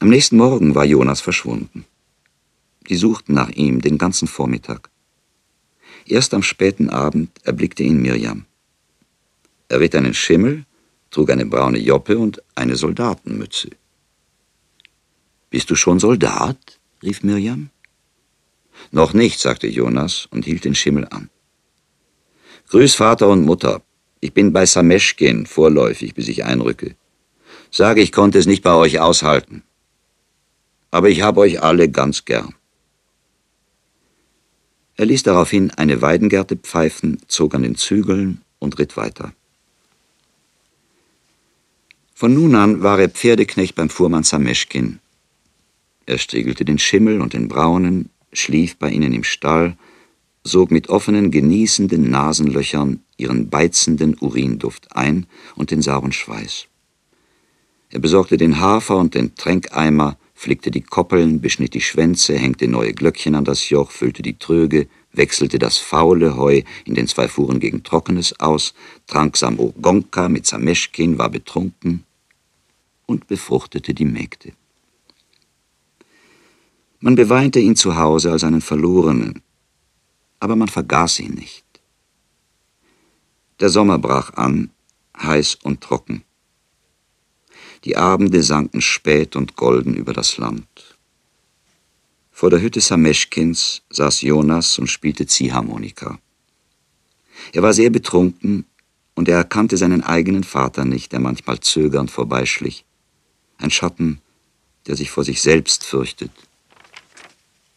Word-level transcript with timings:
Am 0.00 0.10
nächsten 0.10 0.36
Morgen 0.36 0.76
war 0.76 0.84
Jonas 0.84 1.20
verschwunden. 1.20 1.84
Die 2.88 2.94
suchten 2.94 3.34
nach 3.34 3.50
ihm 3.50 3.80
den 3.80 3.98
ganzen 3.98 4.28
Vormittag. 4.28 4.90
Erst 6.06 6.34
am 6.34 6.42
späten 6.44 6.88
Abend 6.88 7.30
erblickte 7.44 7.82
ihn 7.82 8.00
Mirjam. 8.00 8.46
Er 9.68 9.80
ritt 9.80 9.96
einen 9.96 10.14
Schimmel, 10.14 10.64
trug 11.10 11.30
eine 11.30 11.46
braune 11.46 11.78
Joppe 11.78 12.16
und 12.16 12.40
eine 12.54 12.76
Soldatenmütze. 12.76 13.70
Bist 15.50 15.68
du 15.68 15.74
schon 15.74 15.98
Soldat? 15.98 16.78
rief 17.02 17.24
Mirjam. 17.24 17.70
Noch 18.92 19.14
nicht, 19.14 19.40
sagte 19.40 19.66
Jonas 19.66 20.28
und 20.30 20.44
hielt 20.44 20.64
den 20.64 20.76
Schimmel 20.76 21.08
an. 21.10 21.28
Grüß 22.68 22.94
Vater 22.94 23.28
und 23.28 23.44
Mutter. 23.44 23.82
Ich 24.20 24.32
bin 24.32 24.52
bei 24.52 24.64
Sameschkin 24.64 25.46
vorläufig, 25.46 26.14
bis 26.14 26.28
ich 26.28 26.44
einrücke. 26.44 26.94
Sage, 27.72 28.00
ich 28.00 28.12
konnte 28.12 28.38
es 28.38 28.46
nicht 28.46 28.62
bei 28.62 28.74
euch 28.74 29.00
aushalten. 29.00 29.64
Aber 30.90 31.08
ich 31.08 31.22
habe 31.22 31.40
euch 31.40 31.62
alle 31.62 31.90
ganz 31.90 32.24
gern. 32.24 32.54
Er 34.96 35.06
ließ 35.06 35.22
daraufhin 35.22 35.70
eine 35.70 36.02
Weidengärte 36.02 36.56
pfeifen, 36.56 37.20
zog 37.28 37.54
an 37.54 37.62
den 37.62 37.76
Zügeln 37.76 38.42
und 38.58 38.78
ritt 38.78 38.96
weiter. 38.96 39.32
Von 42.14 42.34
nun 42.34 42.56
an 42.56 42.82
war 42.82 42.98
er 42.98 43.08
Pferdeknecht 43.08 43.76
beim 43.76 43.90
Fuhrmann 43.90 44.24
Sameschkin. 44.24 44.98
Er 46.06 46.18
striegelte 46.18 46.64
den 46.64 46.78
Schimmel 46.78 47.20
und 47.20 47.32
den 47.32 47.46
Braunen, 47.46 48.10
schlief 48.32 48.76
bei 48.76 48.90
ihnen 48.90 49.12
im 49.12 49.22
Stall, 49.22 49.76
sog 50.42 50.72
mit 50.72 50.88
offenen, 50.88 51.30
genießenden 51.30 52.10
Nasenlöchern 52.10 53.04
ihren 53.16 53.50
beizenden 53.50 54.16
Urinduft 54.18 54.96
ein 54.96 55.26
und 55.54 55.70
den 55.70 55.80
sauren 55.80 56.10
Schweiß. 56.10 56.66
Er 57.90 58.00
besorgte 58.00 58.36
den 58.36 58.58
Hafer 58.58 58.96
und 58.96 59.14
den 59.14 59.36
Tränkeimer, 59.36 60.16
flickte 60.38 60.70
die 60.70 60.82
Koppeln, 60.82 61.40
beschnitt 61.40 61.74
die 61.74 61.80
Schwänze, 61.80 62.38
hängte 62.38 62.68
neue 62.68 62.92
Glöckchen 62.92 63.34
an 63.34 63.44
das 63.44 63.70
Joch, 63.70 63.90
füllte 63.90 64.22
die 64.22 64.38
Tröge, 64.38 64.86
wechselte 65.12 65.58
das 65.58 65.78
faule 65.78 66.36
Heu 66.36 66.62
in 66.84 66.94
den 66.94 67.08
zwei 67.08 67.26
Fuhren 67.26 67.58
gegen 67.58 67.82
Trockenes 67.82 68.38
aus, 68.38 68.72
trank 69.08 69.36
Samogonka 69.36 70.28
mit 70.28 70.46
Sameschkin, 70.46 71.18
war 71.18 71.28
betrunken 71.28 72.04
und 73.06 73.26
befruchtete 73.26 73.94
die 73.94 74.04
Mägde. 74.04 74.52
Man 77.00 77.16
beweinte 77.16 77.58
ihn 77.58 77.74
zu 77.74 77.96
Hause 77.96 78.30
als 78.30 78.44
einen 78.44 78.60
Verlorenen, 78.60 79.42
aber 80.38 80.54
man 80.54 80.68
vergaß 80.68 81.18
ihn 81.18 81.34
nicht. 81.34 81.64
Der 83.58 83.70
Sommer 83.70 83.98
brach 83.98 84.34
an, 84.34 84.70
heiß 85.20 85.56
und 85.64 85.80
trocken. 85.80 86.22
Die 87.84 87.96
Abende 87.96 88.42
sanken 88.42 88.80
spät 88.80 89.36
und 89.36 89.56
golden 89.56 89.94
über 89.94 90.12
das 90.12 90.36
Land. 90.38 90.66
Vor 92.30 92.50
der 92.50 92.60
Hütte 92.60 92.80
Sameschkins 92.80 93.82
saß 93.90 94.22
Jonas 94.22 94.78
und 94.78 94.88
spielte 94.88 95.26
Ziehharmonika. 95.26 96.18
Er 97.52 97.62
war 97.62 97.72
sehr 97.72 97.90
betrunken 97.90 98.64
und 99.14 99.28
er 99.28 99.38
erkannte 99.38 99.76
seinen 99.76 100.02
eigenen 100.02 100.44
Vater 100.44 100.84
nicht, 100.84 101.12
der 101.12 101.20
manchmal 101.20 101.60
zögernd 101.60 102.10
vorbeischlich. 102.10 102.84
Ein 103.58 103.70
Schatten, 103.70 104.20
der 104.86 104.96
sich 104.96 105.10
vor 105.10 105.24
sich 105.24 105.42
selbst 105.42 105.84
fürchtet. 105.84 106.30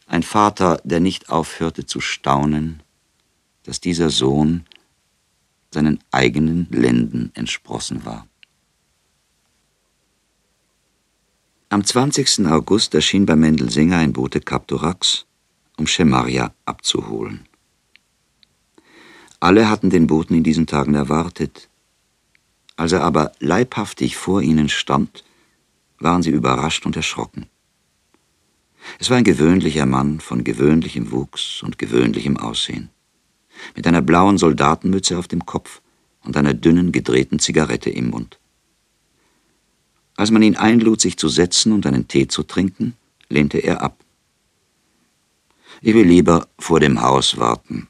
Ein 0.06 0.22
Vater, 0.22 0.80
der 0.84 1.00
nicht 1.00 1.30
aufhörte 1.30 1.86
zu 1.86 2.00
staunen, 2.00 2.82
dass 3.64 3.80
dieser 3.80 4.10
Sohn 4.10 4.64
seinen 5.72 5.98
eigenen 6.10 6.68
Lenden 6.70 7.32
entsprossen 7.34 8.04
war. 8.04 8.28
Am 11.72 11.82
20. 11.82 12.46
August 12.48 12.94
erschien 12.94 13.24
bei 13.24 13.34
Mendelsinger 13.34 13.96
ein 13.96 14.12
Bote 14.12 14.40
Kaptorax, 14.42 15.24
um 15.78 15.86
Schemaria 15.86 16.52
abzuholen. 16.66 17.46
Alle 19.40 19.70
hatten 19.70 19.88
den 19.88 20.06
Boten 20.06 20.36
in 20.36 20.42
diesen 20.42 20.66
Tagen 20.66 20.94
erwartet. 20.94 21.70
Als 22.76 22.92
er 22.92 23.02
aber 23.02 23.32
leibhaftig 23.38 24.18
vor 24.18 24.42
ihnen 24.42 24.68
stand, 24.68 25.24
waren 25.98 26.22
sie 26.22 26.28
überrascht 26.28 26.84
und 26.84 26.94
erschrocken. 26.94 27.46
Es 28.98 29.08
war 29.08 29.16
ein 29.16 29.24
gewöhnlicher 29.24 29.86
Mann 29.86 30.20
von 30.20 30.44
gewöhnlichem 30.44 31.10
Wuchs 31.10 31.62
und 31.62 31.78
gewöhnlichem 31.78 32.36
Aussehen, 32.36 32.90
mit 33.74 33.86
einer 33.86 34.02
blauen 34.02 34.36
Soldatenmütze 34.36 35.16
auf 35.18 35.26
dem 35.26 35.46
Kopf 35.46 35.80
und 36.22 36.36
einer 36.36 36.52
dünnen, 36.52 36.92
gedrehten 36.92 37.38
Zigarette 37.38 37.88
im 37.88 38.10
Mund. 38.10 38.38
Als 40.16 40.30
man 40.30 40.42
ihn 40.42 40.56
einlud, 40.56 41.00
sich 41.00 41.16
zu 41.16 41.28
setzen 41.28 41.72
und 41.72 41.86
einen 41.86 42.08
Tee 42.08 42.28
zu 42.28 42.42
trinken, 42.42 42.94
lehnte 43.28 43.58
er 43.58 43.82
ab. 43.82 43.96
Ich 45.80 45.94
will 45.94 46.06
lieber 46.06 46.48
vor 46.58 46.80
dem 46.80 47.00
Haus 47.00 47.38
warten, 47.38 47.88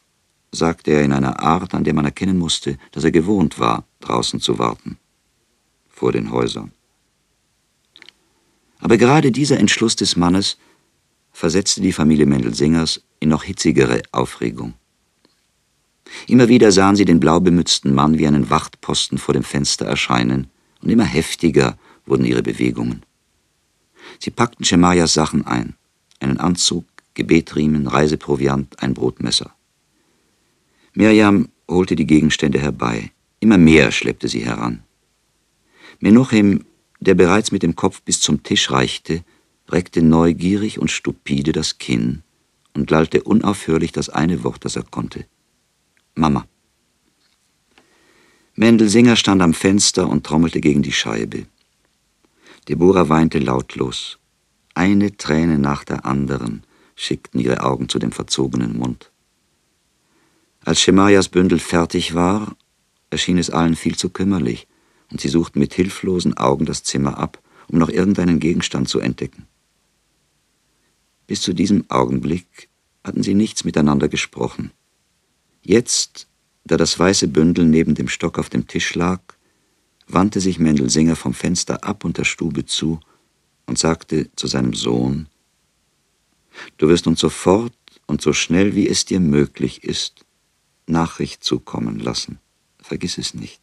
sagte 0.52 0.92
er 0.92 1.02
in 1.02 1.12
einer 1.12 1.40
Art, 1.40 1.74
an 1.74 1.84
der 1.84 1.94
man 1.94 2.04
erkennen 2.04 2.38
musste, 2.38 2.78
dass 2.92 3.04
er 3.04 3.10
gewohnt 3.10 3.58
war, 3.58 3.84
draußen 4.00 4.40
zu 4.40 4.58
warten. 4.58 4.98
Vor 5.88 6.12
den 6.12 6.30
Häusern. 6.30 6.72
Aber 8.78 8.96
gerade 8.96 9.30
dieser 9.30 9.58
Entschluss 9.58 9.94
des 9.94 10.16
Mannes 10.16 10.58
versetzte 11.32 11.80
die 11.80 11.92
Familie 11.92 12.26
Mendelsingers 12.26 13.02
in 13.20 13.28
noch 13.28 13.44
hitzigere 13.44 14.02
Aufregung. 14.10 14.74
Immer 16.26 16.48
wieder 16.48 16.72
sahen 16.72 16.96
sie 16.96 17.04
den 17.04 17.20
blau 17.20 17.40
bemützten 17.40 17.94
Mann 17.94 18.18
wie 18.18 18.26
einen 18.26 18.50
Wachtposten 18.50 19.18
vor 19.18 19.34
dem 19.34 19.44
Fenster 19.44 19.86
erscheinen, 19.86 20.48
und 20.80 20.90
immer 20.90 21.04
heftiger 21.04 21.78
wurden 22.06 22.24
ihre 22.24 22.42
Bewegungen. 22.42 23.02
Sie 24.18 24.30
packten 24.30 24.64
Schemayas 24.64 25.14
Sachen 25.14 25.46
ein, 25.46 25.74
einen 26.20 26.38
Anzug, 26.38 26.84
Gebetriemen, 27.14 27.86
Reiseproviant, 27.86 28.82
ein 28.82 28.94
Brotmesser. 28.94 29.54
Mirjam 30.94 31.48
holte 31.68 31.96
die 31.96 32.06
Gegenstände 32.06 32.58
herbei, 32.58 33.12
immer 33.40 33.58
mehr 33.58 33.92
schleppte 33.92 34.28
sie 34.28 34.44
heran. 34.44 34.82
Menuchim, 36.00 36.64
der 37.00 37.14
bereits 37.14 37.52
mit 37.52 37.62
dem 37.62 37.76
Kopf 37.76 38.02
bis 38.02 38.20
zum 38.20 38.42
Tisch 38.42 38.70
reichte, 38.70 39.24
reckte 39.68 40.02
neugierig 40.02 40.78
und 40.78 40.90
stupide 40.90 41.52
das 41.52 41.78
Kinn 41.78 42.22
und 42.74 42.90
lallte 42.90 43.22
unaufhörlich 43.22 43.92
das 43.92 44.08
eine 44.08 44.44
Wort, 44.44 44.64
das 44.64 44.76
er 44.76 44.84
konnte. 44.84 45.26
Mama. 46.14 46.46
Mendelsinger 48.54 49.16
stand 49.16 49.40
am 49.40 49.54
Fenster 49.54 50.08
und 50.08 50.24
trommelte 50.24 50.60
gegen 50.60 50.82
die 50.82 50.92
Scheibe. 50.92 51.46
Deborah 52.68 53.08
weinte 53.08 53.38
lautlos. 53.38 54.18
Eine 54.74 55.16
Träne 55.16 55.58
nach 55.58 55.84
der 55.84 56.06
anderen 56.06 56.62
schickten 56.94 57.40
ihre 57.40 57.62
Augen 57.62 57.88
zu 57.88 57.98
dem 57.98 58.12
verzogenen 58.12 58.78
Mund. 58.78 59.10
Als 60.64 60.80
Schemaias 60.80 61.28
Bündel 61.28 61.58
fertig 61.58 62.14
war, 62.14 62.56
erschien 63.10 63.38
es 63.38 63.50
allen 63.50 63.74
viel 63.74 63.96
zu 63.96 64.10
kümmerlich, 64.10 64.68
und 65.10 65.20
sie 65.20 65.28
suchten 65.28 65.58
mit 65.58 65.74
hilflosen 65.74 66.36
Augen 66.36 66.64
das 66.64 66.84
Zimmer 66.84 67.18
ab, 67.18 67.42
um 67.68 67.78
noch 67.78 67.88
irgendeinen 67.88 68.38
Gegenstand 68.38 68.88
zu 68.88 69.00
entdecken. 69.00 69.46
Bis 71.26 71.42
zu 71.42 71.52
diesem 71.52 71.84
Augenblick 71.90 72.68
hatten 73.04 73.22
sie 73.22 73.34
nichts 73.34 73.64
miteinander 73.64 74.08
gesprochen. 74.08 74.70
Jetzt, 75.62 76.28
da 76.64 76.76
das 76.76 76.98
weiße 76.98 77.28
Bündel 77.28 77.64
neben 77.64 77.94
dem 77.94 78.08
Stock 78.08 78.38
auf 78.38 78.48
dem 78.48 78.68
Tisch 78.68 78.94
lag, 78.94 79.20
wandte 80.06 80.40
sich 80.40 80.58
Mendelsinger 80.58 81.16
vom 81.16 81.34
Fenster 81.34 81.84
ab 81.84 82.04
und 82.04 82.18
der 82.18 82.24
Stube 82.24 82.66
zu 82.66 83.00
und 83.66 83.78
sagte 83.78 84.30
zu 84.36 84.46
seinem 84.46 84.74
Sohn, 84.74 85.28
Du 86.76 86.88
wirst 86.88 87.06
uns 87.06 87.20
sofort 87.20 87.72
und 88.06 88.20
so 88.20 88.32
schnell 88.32 88.74
wie 88.74 88.88
es 88.88 89.04
dir 89.04 89.20
möglich 89.20 89.84
ist, 89.84 90.24
Nachricht 90.86 91.42
zukommen 91.44 91.98
lassen. 91.98 92.38
Vergiss 92.80 93.18
es 93.18 93.34
nicht. 93.34 93.60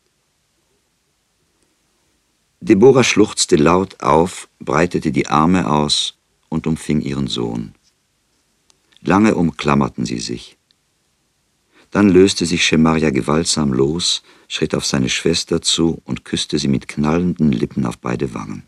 Deborah 2.61 3.03
schluchzte 3.03 3.55
laut 3.55 4.01
auf, 4.01 4.49
breitete 4.59 5.11
die 5.11 5.27
Arme 5.27 5.71
aus 5.71 6.17
und 6.49 6.67
umfing 6.67 7.01
ihren 7.01 7.27
Sohn. 7.27 7.73
Lange 9.01 9.35
umklammerten 9.35 10.05
sie 10.05 10.19
sich. 10.19 10.58
Dann 11.91 12.09
löste 12.09 12.45
sich 12.45 12.65
Schemaria 12.65 13.09
gewaltsam 13.09 13.73
los, 13.73 14.21
schritt 14.47 14.75
auf 14.75 14.85
seine 14.85 15.09
Schwester 15.09 15.61
zu 15.61 16.01
und 16.05 16.25
küsste 16.25 16.59
sie 16.59 16.67
mit 16.67 16.87
knallenden 16.87 17.51
Lippen 17.51 17.85
auf 17.85 17.97
beide 17.97 18.33
Wangen. 18.33 18.63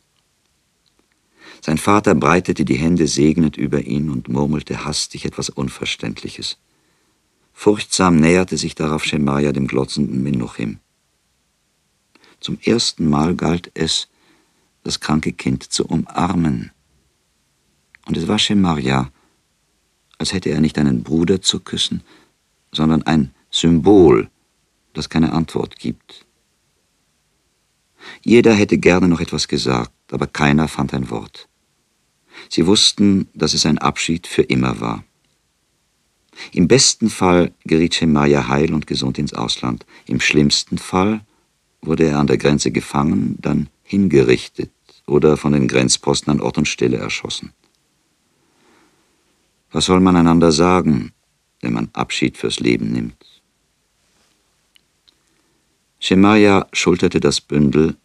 Sein 1.64 1.78
Vater 1.78 2.16
breitete 2.16 2.66
die 2.66 2.78
Hände 2.78 3.08
segnend 3.08 3.56
über 3.56 3.82
ihn 3.82 4.10
und 4.10 4.30
murmelte 4.30 4.84
hastig 4.84 5.26
etwas 5.26 5.50
Unverständliches. 5.50 6.58
Furchtsam 7.54 8.16
näherte 8.16 8.58
sich 8.58 8.74
darauf 8.74 9.04
Schemaria 9.04 9.52
dem 9.52 9.68
glotzenden 9.68 10.24
Menuchim. 10.24 10.80
Zum 12.40 12.58
ersten 12.64 13.08
Mal 13.08 13.36
galt 13.36 13.70
es, 13.76 14.08
das 14.84 15.00
kranke 15.00 15.32
Kind 15.32 15.72
zu 15.72 15.86
umarmen. 15.86 16.72
Und 18.08 18.18
es 18.18 18.28
war 18.28 18.40
Schemaria, 18.40 19.12
als 20.18 20.34
hätte 20.34 20.50
er 20.50 20.60
nicht 20.60 20.80
einen 20.80 21.04
Bruder 21.04 21.44
zu 21.44 21.60
küssen, 21.60 22.02
sondern 22.72 23.04
ein 23.04 23.34
Symbol, 23.50 24.30
das 24.94 25.10
keine 25.10 25.34
Antwort 25.34 25.78
gibt. 25.78 26.26
Jeder 28.24 28.54
hätte 28.54 28.78
gerne 28.78 29.08
noch 29.08 29.20
etwas 29.20 29.48
gesagt, 29.48 29.94
aber 30.12 30.28
keiner 30.28 30.68
fand 30.68 30.94
ein 30.94 31.10
Wort. 31.10 31.48
Sie 32.50 32.66
wussten, 32.66 33.28
dass 33.34 33.54
es 33.54 33.66
ein 33.66 33.78
Abschied 33.78 34.28
für 34.28 34.42
immer 34.42 34.80
war. 34.80 35.04
Im 36.52 36.68
besten 36.68 37.10
Fall 37.10 37.54
geriet 37.66 37.94
Schemaya 37.94 38.48
heil 38.48 38.74
und 38.74 38.88
gesund 38.88 39.20
ins 39.20 39.34
Ausland. 39.34 39.86
Im 40.08 40.20
schlimmsten 40.20 40.78
Fall 40.78 41.22
wurde 41.82 42.06
er 42.06 42.20
an 42.20 42.28
der 42.28 42.38
Grenze 42.38 42.72
gefangen, 42.72 43.38
dann 43.40 43.70
hingerichtet 43.84 44.72
oder 45.08 45.38
von 45.38 45.52
den 45.52 45.68
Grenzposten 45.68 46.32
an 46.32 46.42
Ort 46.42 46.58
und 46.58 46.68
Stelle 46.68 46.98
erschossen. 46.98 47.54
Was 49.72 49.86
soll 49.86 50.00
man 50.00 50.16
einander 50.16 50.52
sagen, 50.52 51.12
wenn 51.62 51.74
man 51.74 51.90
Abschied 51.94 52.38
fürs 52.38 52.60
Leben 52.60 52.92
nimmt? 52.92 53.42
Schemaya 56.00 56.68
schulterte 56.74 57.20
das 57.20 57.42
Bündel 57.42 57.96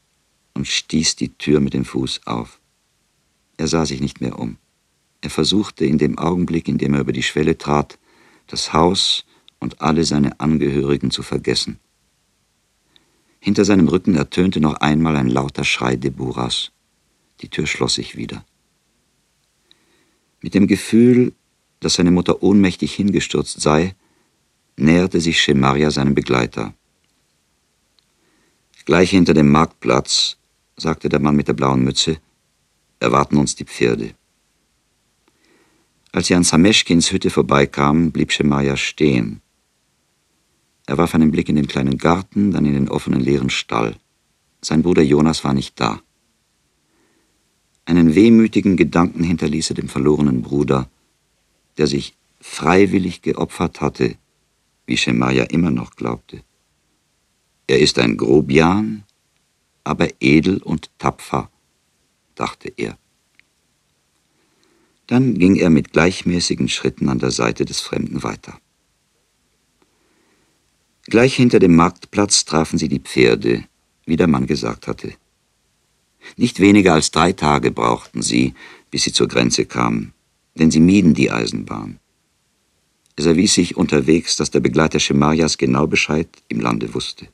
und 0.55 0.67
stieß 0.67 1.17
die 1.17 1.31
Tür 1.37 1.61
mit 1.61 1.75
dem 1.75 1.85
Fuß 1.85 2.26
auf. 2.26 2.61
Er 3.56 3.69
sah 3.69 3.87
sich 3.87 4.00
nicht 4.00 4.20
mehr 4.20 4.38
um. 4.38 4.58
Er 5.23 5.31
versuchte 5.31 5.87
in 5.87 5.99
dem 5.99 6.19
Augenblick, 6.19 6.69
in 6.69 6.79
dem 6.79 6.94
er 6.94 7.00
über 7.00 7.12
die 7.12 7.23
Schwelle 7.23 7.56
trat, 7.56 7.99
das 8.47 8.73
Haus 8.73 9.25
und 9.59 9.81
alle 9.81 10.05
seine 10.05 10.38
Angehörigen 10.41 11.11
zu 11.11 11.23
vergessen. 11.23 11.79
Hinter 13.41 13.64
seinem 13.64 13.88
Rücken 13.88 14.14
ertönte 14.14 14.61
noch 14.61 14.75
einmal 14.75 15.17
ein 15.17 15.29
lauter 15.29 15.64
Schrei 15.64 15.97
Deburas. 15.97 16.73
Die 17.41 17.49
Tür 17.49 17.67
schloss 17.67 17.94
sich 17.94 18.17
wieder. 18.17 18.44
Mit 20.41 20.55
dem 20.55 20.67
Gefühl, 20.67 21.32
dass 21.81 21.94
seine 21.94 22.11
Mutter 22.11 22.43
ohnmächtig 22.43 22.94
hingestürzt 22.94 23.61
sei, 23.61 23.94
näherte 24.76 25.20
sich 25.20 25.40
Schemaria 25.40 25.90
seinem 25.90 26.14
Begleiter. 26.14 26.75
Gleich 28.84 29.11
hinter 29.11 29.34
dem 29.34 29.50
Marktplatz, 29.50 30.37
sagte 30.76 31.08
der 31.08 31.20
Mann 31.20 31.37
mit 31.37 31.49
der 31.49 31.55
blauen 31.55 31.82
Mütze, 31.82 32.19
erwarten 33.00 33.37
uns 33.37 33.55
die 33.55 33.64
Pferde. 33.64 34.14
Als 36.12 36.28
sie 36.28 36.34
an 36.34 36.44
Sameschkins 36.44 37.12
Hütte 37.12 37.31
vorbeikamen, 37.31 38.12
blieb 38.12 38.32
Schemaja 38.32 38.76
stehen. 38.76 39.40
Er 40.87 40.99
warf 40.99 41.14
einen 41.14 41.31
Blick 41.31 41.49
in 41.49 41.56
den 41.56 41.67
kleinen 41.67 41.99
Garten, 41.99 42.52
dann 42.52 42.64
in 42.64 42.75
den 42.75 42.88
offenen 42.88 43.20
leeren 43.20 43.50
Stall. 43.50 43.96
Sein 44.62 44.82
Bruder 44.82 45.02
Jonas 45.02 45.44
war 45.44 45.52
nicht 45.52 45.78
da. 45.81 46.00
Einen 47.84 48.14
wehmütigen 48.14 48.76
Gedanken 48.76 49.25
hinterließ 49.25 49.70
er 49.70 49.75
dem 49.75 49.88
verlorenen 49.88 50.43
Bruder, 50.43 50.88
der 51.78 51.87
sich 51.87 52.14
freiwillig 52.40 53.23
geopfert 53.23 53.81
hatte, 53.81 54.17
wie 54.87 54.96
Schemaja 54.96 55.44
immer 55.44 55.70
noch 55.70 55.96
glaubte. 55.96 56.43
Er 57.67 57.81
ist 57.81 57.99
ein 57.99 58.17
Grobian, 58.17 59.05
aber 59.84 60.08
edel 60.20 60.58
und 60.62 60.90
tapfer, 60.99 61.50
dachte 62.34 62.73
er. 62.76 62.96
Dann 65.06 65.38
ging 65.38 65.56
er 65.56 65.70
mit 65.70 65.93
gleichmäßigen 65.93 66.69
Schritten 66.69 67.08
an 67.08 67.19
der 67.19 67.31
Seite 67.31 67.64
des 67.64 67.81
Fremden 67.81 68.23
weiter. 68.23 68.61
Gleich 71.05 71.37
hinter 71.37 71.61
dem 71.61 71.76
Marktplatz 71.76 72.44
trafen 72.44 72.78
sie 72.78 72.88
die 72.88 72.99
Pferde, 72.99 73.64
wie 74.05 74.17
der 74.17 74.26
Mann 74.26 74.46
gesagt 74.46 74.88
hatte. 74.88 75.14
Nicht 76.37 76.58
weniger 76.58 76.94
als 76.94 77.12
drei 77.12 77.32
Tage 77.32 77.70
brauchten 77.70 78.23
sie, 78.23 78.55
bis 78.90 79.05
sie 79.05 79.12
zur 79.12 79.28
Grenze 79.28 79.67
kamen, 79.67 80.12
denn 80.58 80.70
sie 80.70 80.81
mieden 80.81 81.14
die 81.14 81.31
Eisenbahn. 81.31 81.99
Es 83.17 83.26
erwies 83.26 83.55
sich 83.55 83.76
unterwegs, 83.76 84.37
dass 84.37 84.50
der 84.50 84.61
Begleiter 84.61 85.00
Schemarias 85.00 85.56
genau 85.56 85.87
Bescheid 85.87 86.29
im 86.49 86.61
Lande 86.61 86.93
wusste. 86.93 87.29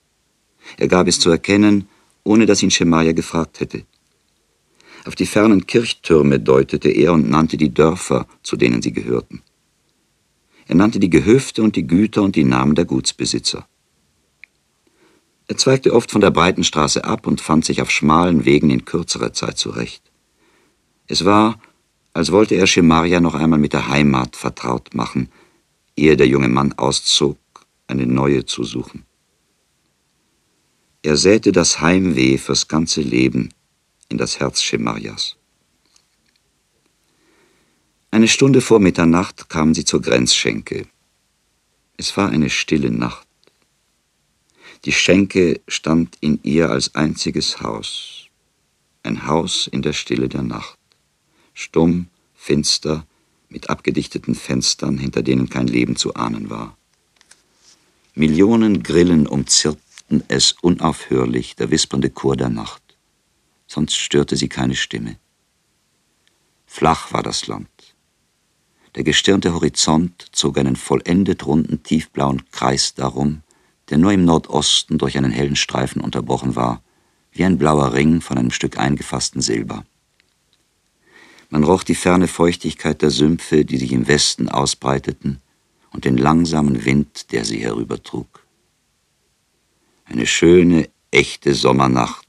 Er 0.77 0.89
gab 0.89 1.09
es 1.09 1.19
zu 1.19 1.31
erkennen, 1.31 1.89
ohne 2.25 2.47
dass 2.47 2.63
ihn 2.63 2.71
Schemaja 2.71 3.13
gefragt 3.13 3.61
hätte. 3.61 3.85
Auf 5.05 5.17
die 5.17 5.27
fernen 5.27 5.67
Kirchtürme 5.67 6.39
deutete 6.39 6.89
er 6.89 7.13
und 7.13 7.29
nannte 7.29 7.57
die 7.57 7.75
Dörfer, 7.75 8.29
zu 8.45 8.57
denen 8.57 8.83
sie 8.83 8.93
gehörten. 8.93 9.43
Er 10.69 10.77
nannte 10.77 11.01
die 11.01 11.11
Gehöfte 11.11 11.63
und 11.63 11.75
die 11.75 11.87
Güter 11.87 12.23
und 12.23 12.37
die 12.37 12.45
Namen 12.45 12.77
der 12.77 12.85
Gutsbesitzer. 12.85 13.67
Er 15.49 15.57
zweigte 15.57 15.93
oft 15.93 16.13
von 16.13 16.21
der 16.21 16.31
breiten 16.31 16.63
Straße 16.63 17.05
ab 17.05 17.27
und 17.27 17.41
fand 17.41 17.65
sich 17.65 17.83
auf 17.83 17.91
schmalen 17.91 18.45
Wegen 18.45 18.71
in 18.71 18.85
kürzerer 18.85 19.33
Zeit 19.33 19.59
zurecht. 19.59 20.03
Es 21.09 21.25
war, 21.25 21.61
als 22.13 22.31
wollte 22.31 22.55
er 22.57 22.67
Schemaria 22.67 23.21
noch 23.21 23.35
einmal 23.35 23.59
mit 23.59 23.73
der 23.73 23.89
Heimat 23.89 24.37
vertraut 24.37 24.95
machen, 24.95 25.31
ehe 25.97 26.17
der 26.17 26.27
junge 26.27 26.49
Mann 26.49 26.73
auszog, 26.75 27.39
eine 27.87 28.07
neue 28.07 28.45
zu 28.45 28.65
suchen. 28.65 29.05
Er 31.03 31.17
säte 31.17 31.53
das 31.53 31.81
Heimweh 31.81 32.39
fürs 32.39 32.69
ganze 32.69 33.01
Leben 33.01 33.49
in 34.09 34.19
das 34.19 34.39
Herz 34.39 34.63
Schemarias. 34.63 35.37
Eine 38.11 38.29
Stunde 38.29 38.61
vor 38.61 38.79
Mitternacht 38.79 39.49
kamen 39.49 39.75
sie 39.75 39.85
zur 39.85 40.03
Grenzschenke. 40.03 40.87
Es 41.97 42.17
war 42.17 42.29
eine 42.29 42.51
stille 42.51 42.91
Nacht. 42.91 43.27
Die 44.85 44.93
Schenke 44.93 45.61
stand 45.67 46.17
in 46.21 46.39
ihr 46.43 46.71
als 46.71 46.95
einziges 46.95 47.61
Haus, 47.63 48.27
ein 49.03 49.27
Haus 49.27 49.67
in 49.67 49.83
der 49.83 49.93
Stille 49.93 50.29
der 50.29 50.43
Nacht, 50.43 50.79
stumm, 51.55 52.09
finster, 52.35 53.07
mit 53.49 53.71
abgedichteten 53.71 54.35
Fenstern, 54.35 54.99
hinter 54.99 55.23
denen 55.23 55.49
kein 55.49 55.67
Leben 55.67 55.97
zu 55.97 56.15
ahnen 56.15 56.51
war. 56.51 56.77
Millionen 58.15 58.83
Grillen 58.83 59.27
umzirpten 59.27 60.23
es 60.29 60.53
unaufhörlich, 60.53 61.57
der 61.57 61.71
wispernde 61.71 62.11
Chor 62.11 62.37
der 62.37 62.49
Nacht 62.49 62.83
sonst 63.73 63.97
störte 63.97 64.37
sie 64.37 64.49
keine 64.49 64.77
Stimme. 64.77 65.17
Flach 66.67 67.13
war 67.13 67.23
das 67.23 67.47
Land. 67.47 67.69
Der 68.95 69.05
gestirnte 69.05 69.55
Horizont 69.55 70.27
zog 70.33 70.59
einen 70.59 70.77
vollendet 70.77 71.47
runden 71.47 71.83
tiefblauen 71.83 72.43
Kreis 72.51 72.95
darum, 72.95 73.43
der 73.89 73.97
nur 73.97 74.13
im 74.13 74.25
Nordosten 74.25 74.99
durch 74.99 75.17
einen 75.17 75.31
hellen 75.31 75.57
Streifen 75.57 76.03
unterbrochen 76.03 76.55
war, 76.55 76.83
wie 77.33 77.45
ein 77.45 77.57
blauer 77.57 77.95
Ring 77.95 78.21
von 78.21 78.37
einem 78.37 78.51
Stück 78.51 78.77
eingefassten 78.77 79.41
Silber. 79.41 79.85
Man 81.53 81.65
roch 81.65 81.83
die 81.83 81.95
ferne 81.95 82.29
Feuchtigkeit 82.29 83.03
der 83.03 83.11
Sümpfe, 83.11 83.67
die 83.67 83.77
sich 83.77 83.93
im 83.93 84.09
Westen 84.09 84.49
ausbreiteten, 84.49 85.43
und 85.91 86.07
den 86.07 86.17
langsamen 86.17 86.87
Wind, 86.87 87.31
der 87.31 87.45
sie 87.45 87.59
herübertrug. 87.59 88.47
Eine 90.07 90.27
schöne, 90.27 90.89
echte 91.11 91.53
Sommernacht 91.53 92.27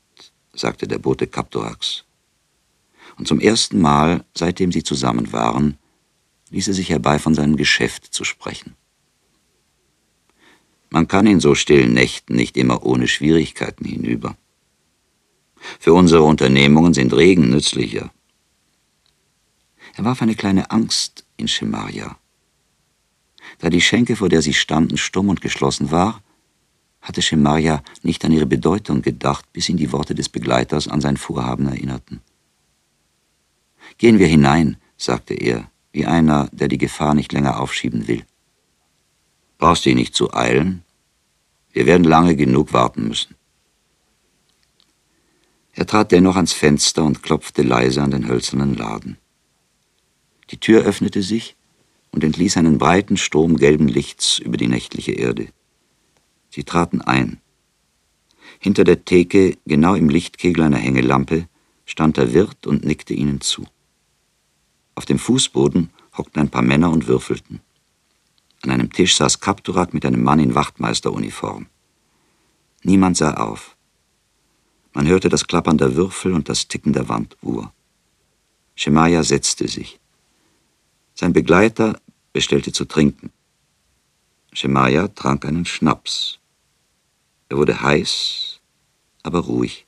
sagte 0.52 0.90
der 0.90 0.98
Bote 0.98 1.28
Kaptorax. 1.28 2.04
Und 3.18 3.25
zum 3.25 3.40
ersten 3.40 3.80
Mal, 3.80 4.25
seitdem 4.36 4.74
sie 4.74 4.84
zusammen 4.84 5.31
waren, 5.31 5.78
ließ 6.50 6.68
er 6.68 6.74
sich 6.74 6.89
herbei 6.89 7.18
von 7.18 7.34
seinem 7.34 7.56
Geschäft 7.56 8.13
zu 8.13 8.25
sprechen. 8.25 8.75
Man 10.89 11.08
kann 11.08 11.27
in 11.27 11.39
so 11.39 11.56
stillen 11.56 11.94
Nächten 11.94 12.36
nicht 12.36 12.58
immer 12.58 12.86
ohne 12.86 13.08
Schwierigkeiten 13.08 13.86
hinüber. 13.86 14.36
Für 15.80 15.94
unsere 15.94 16.24
Unternehmungen 16.24 16.94
sind 16.94 17.13
Regen 17.13 17.51
nützlicher. 17.51 18.12
Er 19.93 20.03
warf 20.03 20.21
eine 20.21 20.35
kleine 20.35 20.71
Angst 20.71 21.25
in 21.38 21.47
Schemaria. 21.47 22.17
Da 23.59 23.69
die 23.69 23.81
Schenke, 23.81 24.15
vor 24.15 24.29
der 24.29 24.41
sie 24.41 24.53
standen, 24.53 24.97
stumm 24.97 25.29
und 25.29 25.41
geschlossen 25.41 25.91
war, 25.91 26.21
hatte 27.01 27.21
Schemaja 27.21 27.83
nicht 28.01 28.23
an 28.25 28.31
ihre 28.31 28.45
Bedeutung 28.45 29.01
gedacht, 29.01 29.51
bis 29.53 29.69
ihn 29.69 29.77
die 29.77 29.91
Worte 29.91 30.15
des 30.15 30.29
Begleiters 30.29 30.88
an 30.88 31.01
sein 31.01 31.17
Vorhaben 31.17 31.67
erinnerten. 31.67 32.21
Gehen 33.97 34.19
wir 34.19 34.27
hinein, 34.27 34.77
sagte 34.97 35.33
er, 35.33 35.69
wie 35.91 36.05
einer, 36.05 36.50
der 36.51 36.69
die 36.69 36.77
Gefahr 36.77 37.13
nicht 37.13 37.33
länger 37.33 37.59
aufschieben 37.59 38.07
will. 38.07 38.25
Brauchst 39.57 39.85
dich 39.85 39.95
nicht 39.95 40.15
zu 40.15 40.33
eilen. 40.33 40.83
Wir 41.71 41.85
werden 41.85 42.03
lange 42.03 42.35
genug 42.35 42.73
warten 42.73 43.07
müssen. 43.07 43.35
Er 45.73 45.85
trat 45.85 46.12
dennoch 46.12 46.35
ans 46.35 46.53
Fenster 46.53 47.03
und 47.03 47.21
klopfte 47.21 47.63
leise 47.63 48.01
an 48.01 48.12
den 48.12 48.27
hölzernen 48.27 48.75
Laden. 48.75 49.17
Die 50.53 50.60
Tür 50.60 50.83
öffnete 50.83 51.24
sich 51.24 51.55
und 52.12 52.24
entließ 52.24 52.57
einen 52.57 52.77
breiten 52.77 53.17
Strom 53.17 53.57
gelben 53.57 53.88
Lichts 53.88 54.38
über 54.38 54.55
die 54.55 54.67
nächtliche 54.67 55.13
Erde. 55.13 55.48
Sie 56.51 56.63
traten 56.63 57.01
ein. 57.01 57.41
Hinter 58.60 58.83
der 58.83 59.03
Theke, 59.03 59.57
genau 59.65 59.95
im 59.95 60.10
Lichtkegel 60.10 60.63
einer 60.63 60.77
Hängelampe, 60.77 61.48
stand 61.86 62.17
der 62.17 62.33
Wirt 62.33 62.67
und 62.67 62.86
nickte 62.86 63.15
ihnen 63.15 63.41
zu. 63.41 63.65
Auf 64.93 65.05
dem 65.05 65.17
Fußboden 65.17 65.89
hockten 66.15 66.43
ein 66.43 66.50
paar 66.50 66.62
Männer 66.62 66.91
und 66.91 67.07
würfelten. 67.07 67.60
An 68.62 68.69
einem 68.69 68.93
Tisch 68.93 69.15
saß 69.15 69.39
Kapturak 69.39 69.95
mit 69.95 70.05
einem 70.05 70.24
Mann 70.24 70.39
in 70.39 70.53
Wachtmeisteruniform. 70.53 71.65
Niemand 72.83 73.17
sah 73.17 73.33
auf. 73.33 73.75
Man 74.93 75.07
hörte 75.07 75.29
das 75.29 75.48
Klappern 75.48 75.79
der 75.79 75.95
Würfel 75.95 76.31
und 76.31 76.48
das 76.48 76.67
Ticken 76.67 76.93
der 76.93 77.10
Wanduhr. 77.10 77.74
Schemaja 78.75 79.24
setzte 79.24 79.67
sich. 79.67 80.00
Sein 81.15 81.34
Begleiter 81.34 82.00
bestellte 82.32 82.72
zu 82.72 82.86
trinken. 82.86 83.32
Schemaja 84.51 85.08
trank 85.10 85.46
einen 85.46 85.65
Schnaps. 85.65 86.39
Er 87.50 87.58
wurde 87.58 87.82
heiß, 87.82 88.60
aber 89.24 89.39
ruhig. 89.39 89.86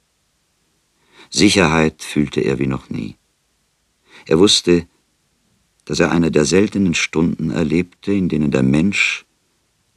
Sicherheit 1.30 2.04
fühlte 2.04 2.42
er 2.42 2.60
wie 2.60 2.68
noch 2.68 2.90
nie. 2.90 3.16
Er 4.26 4.40
wusste, 4.40 4.88
dass 5.86 6.00
er 6.00 6.12
eine 6.12 6.32
der 6.32 6.46
seltenen 6.46 6.96
Stunden 6.96 7.52
erlebte, 7.52 8.12
in 8.12 8.30
denen 8.30 8.52
der 8.52 8.64
Mensch 8.64 9.26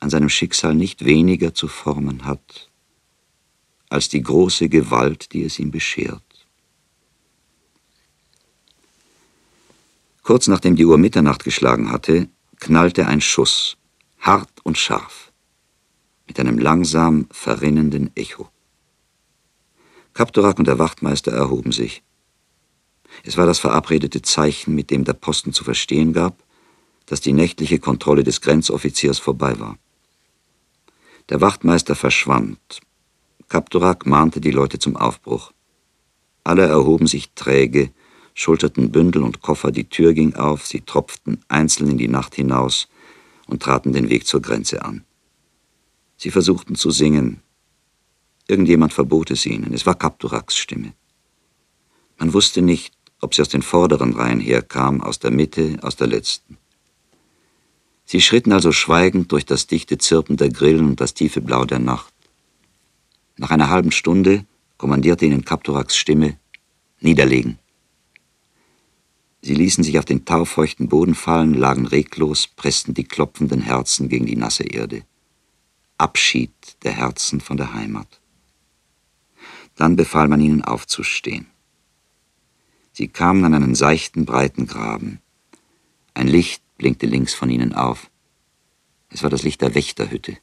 an 0.01 0.11
seinem 0.11 0.29
Schicksal 0.29 0.75
nicht 0.75 1.05
weniger 1.05 1.55
zu 1.55 1.67
formen 1.69 2.25
hat, 2.25 2.71
als 3.89 4.09
die 4.09 4.23
große 4.23 4.69
Gewalt, 4.69 5.33
die 5.33 5.45
es 5.45 5.59
ihm 5.59 5.71
beschert. 5.71 6.28
Kurz 10.29 10.47
nachdem 10.47 10.77
die 10.77 10.85
Uhr 10.85 10.99
Mitternacht 10.99 11.43
geschlagen 11.43 11.91
hatte, 11.91 12.29
knallte 12.61 13.07
ein 13.07 13.23
Schuss, 13.23 13.79
hart 14.19 14.51
und 14.63 14.77
scharf, 14.77 15.33
mit 16.27 16.39
einem 16.39 16.59
langsam 16.59 17.29
verrinnenden 17.31 18.15
Echo. 18.15 18.51
Kaptorak 20.13 20.59
und 20.59 20.69
der 20.69 20.79
Wachtmeister 20.79 21.33
erhoben 21.33 21.73
sich. 21.73 22.03
Es 23.25 23.39
war 23.39 23.47
das 23.47 23.59
verabredete 23.59 24.21
Zeichen, 24.21 24.75
mit 24.75 24.91
dem 24.91 25.05
der 25.05 25.15
Posten 25.15 25.55
zu 25.55 25.65
verstehen 25.65 26.13
gab, 26.13 26.45
dass 27.07 27.23
die 27.23 27.33
nächtliche 27.33 27.79
Kontrolle 27.79 28.23
des 28.23 28.43
Grenzoffiziers 28.43 29.19
vorbei 29.19 29.59
war. 29.59 29.79
Der 31.31 31.41
Wachtmeister 31.41 31.95
verschwand. 31.95 32.81
Kaptorak 33.49 34.05
mahnte 34.05 34.43
die 34.43 34.51
Leute 34.51 34.79
zum 34.79 34.95
Aufbruch. 34.95 35.53
Alle 36.45 36.67
erhoben 36.67 37.07
sich 37.07 37.33
träge, 37.33 37.93
schulterten 38.39 38.93
Bündel 38.93 39.25
und 39.25 39.43
Koffer, 39.43 39.73
die 39.73 39.89
Tür 39.89 40.15
ging 40.15 40.37
auf, 40.37 40.65
sie 40.65 40.83
tropften 40.83 41.41
einzeln 41.49 41.91
in 41.91 41.99
die 41.99 42.07
Nacht 42.07 42.37
hinaus 42.37 42.89
und 43.49 43.63
traten 43.63 43.93
den 43.93 44.11
Weg 44.11 44.29
zur 44.29 44.41
Grenze 44.41 44.85
an. 44.85 45.05
Sie 46.17 46.31
versuchten 46.31 46.77
zu 46.77 46.93
singen. 46.93 47.41
Irgendjemand 48.47 48.93
verbot 48.93 49.33
es 49.33 49.45
ihnen. 49.45 49.75
Es 49.75 49.87
war 49.87 49.97
Kapturaks 49.97 50.57
Stimme. 50.57 50.93
Man 52.17 52.33
wusste 52.33 52.63
nicht, 52.63 52.95
ob 53.21 53.35
sie 53.35 53.43
aus 53.43 53.49
den 53.49 53.63
vorderen 53.63 54.15
Reihen 54.15 54.41
herkam, 54.41 55.01
aus 55.01 55.19
der 55.19 55.33
Mitte, 55.33 55.77
aus 55.83 55.97
der 55.97 56.07
letzten. 56.07 56.59
Sie 58.05 58.21
schritten 58.21 58.53
also 58.53 58.71
schweigend 58.71 59.33
durch 59.33 59.47
das 59.47 59.67
dichte 59.67 59.99
Zirpen 59.99 60.37
der 60.37 60.51
Grillen 60.51 60.87
und 60.87 61.01
das 61.01 61.13
tiefe 61.13 61.41
Blau 61.41 61.65
der 61.65 61.81
Nacht. 61.81 62.15
Nach 63.37 63.51
einer 63.51 63.69
halben 63.69 63.91
Stunde 63.91 64.47
kommandierte 64.77 65.27
ihnen 65.27 65.45
Kapturaks 65.45 65.97
Stimme 65.97 66.39
Niederlegen. 67.01 67.59
Sie 69.41 69.55
ließen 69.55 69.85
sich 69.85 69.99
auf 69.99 70.05
den 70.05 70.25
taufeuchten 70.25 70.89
Boden 70.89 71.15
fallen, 71.15 71.55
lagen 71.55 71.87
reglos, 71.87 72.49
pressten 72.49 72.95
die 72.95 73.05
klopfenden 73.05 73.61
Herzen 73.61 74.09
gegen 74.09 74.27
die 74.27 74.37
nasse 74.37 74.65
Erde. 74.65 75.05
Abschied 75.97 76.53
der 76.83 76.93
Herzen 76.93 77.41
von 77.41 77.57
der 77.57 77.73
Heimat. 77.73 78.21
Dann 79.77 79.97
befahl 79.97 80.29
man 80.29 80.41
ihnen 80.41 80.63
aufzustehen. 80.63 81.47
Sie 82.93 83.09
kamen 83.09 83.45
an 83.45 83.55
einen 83.55 83.75
seichten, 83.77 84.25
breiten 84.25 84.67
Graben. 84.67 85.21
Ein 86.15 86.27
Licht 86.27 86.63
blinkte 86.79 87.07
links 87.07 87.33
von 87.33 87.49
ihnen 87.49 87.73
auf. 87.73 88.11
Es 89.09 89.23
war 89.23 89.31
das 89.31 89.45
Licht 89.45 89.61
der 89.61 89.75
Wächterhütte. 89.75 90.37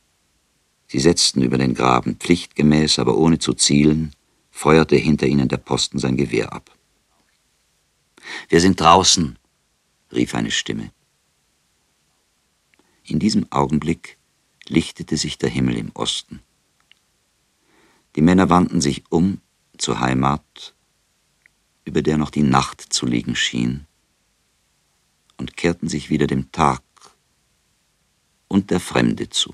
Sie 0.88 1.00
setzten 1.00 1.42
über 1.42 1.58
den 1.58 1.74
Graben, 1.74 2.16
pflichtgemäß, 2.16 3.00
aber 3.00 3.18
ohne 3.18 3.40
zu 3.40 3.54
zielen, 3.54 4.12
feuerte 4.52 4.96
hinter 4.96 5.28
ihnen 5.28 5.50
der 5.50 5.58
Posten 5.58 6.00
sein 6.00 6.16
Gewehr 6.16 6.54
ab. 6.54 6.75
Wir 8.50 8.62
sind 8.62 8.80
draußen, 8.80 9.38
rief 10.12 10.36
eine 10.36 10.52
Stimme. 10.52 10.92
In 13.04 13.20
diesem 13.20 13.52
Augenblick 13.52 14.18
lichtete 14.68 15.18
sich 15.18 15.38
der 15.38 15.50
Himmel 15.50 15.78
im 15.78 15.92
Osten. 15.94 16.42
Die 18.16 18.22
Männer 18.22 18.50
wandten 18.50 18.82
sich 18.82 19.04
um 19.10 19.42
zur 19.78 20.00
Heimat 20.00 20.76
über 21.86 22.02
der 22.02 22.18
noch 22.18 22.32
die 22.32 22.44
Nacht 22.44 22.82
zu 22.82 23.06
liegen 23.06 23.36
schien, 23.36 23.86
und 25.38 25.56
kehrten 25.56 25.88
sich 25.88 26.10
wieder 26.10 26.28
dem 26.28 26.52
Tag 26.52 26.82
und 28.48 28.72
der 28.72 28.80
Fremde 28.80 29.30
zu. 29.30 29.54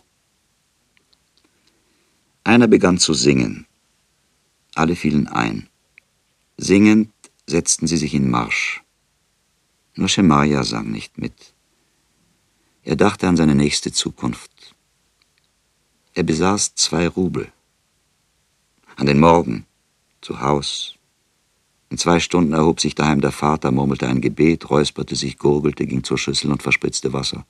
Einer 2.43 2.67
begann 2.67 2.97
zu 2.97 3.13
singen. 3.13 3.67
Alle 4.75 4.95
fielen 4.95 5.27
ein. 5.27 5.69
Singend 6.57 7.11
setzten 7.51 7.85
sie 7.87 7.97
sich 7.97 8.13
in 8.13 8.29
Marsch. 8.29 8.81
Nur 9.95 10.09
Shemaya 10.09 10.63
sang 10.63 10.89
nicht 10.89 11.17
mit. 11.17 11.53
Er 12.83 12.95
dachte 12.95 13.27
an 13.27 13.37
seine 13.37 13.55
nächste 13.55 13.91
Zukunft. 13.91 14.51
Er 16.13 16.23
besaß 16.23 16.75
zwei 16.75 17.07
Rubel. 17.07 17.51
An 18.95 19.05
den 19.05 19.19
Morgen, 19.19 19.65
zu 20.21 20.41
Haus, 20.41 20.95
in 21.89 21.97
zwei 21.97 22.19
Stunden 22.19 22.53
erhob 22.53 22.79
sich 22.79 22.95
daheim 22.95 23.21
der 23.21 23.33
Vater, 23.33 23.71
murmelte 23.71 24.07
ein 24.07 24.21
Gebet, 24.21 24.69
räusperte 24.69 25.15
sich, 25.15 25.37
gurgelte, 25.37 25.85
ging 25.85 26.03
zur 26.03 26.17
Schüssel 26.17 26.49
und 26.51 26.63
verspritzte 26.63 27.11
Wasser. 27.11 27.45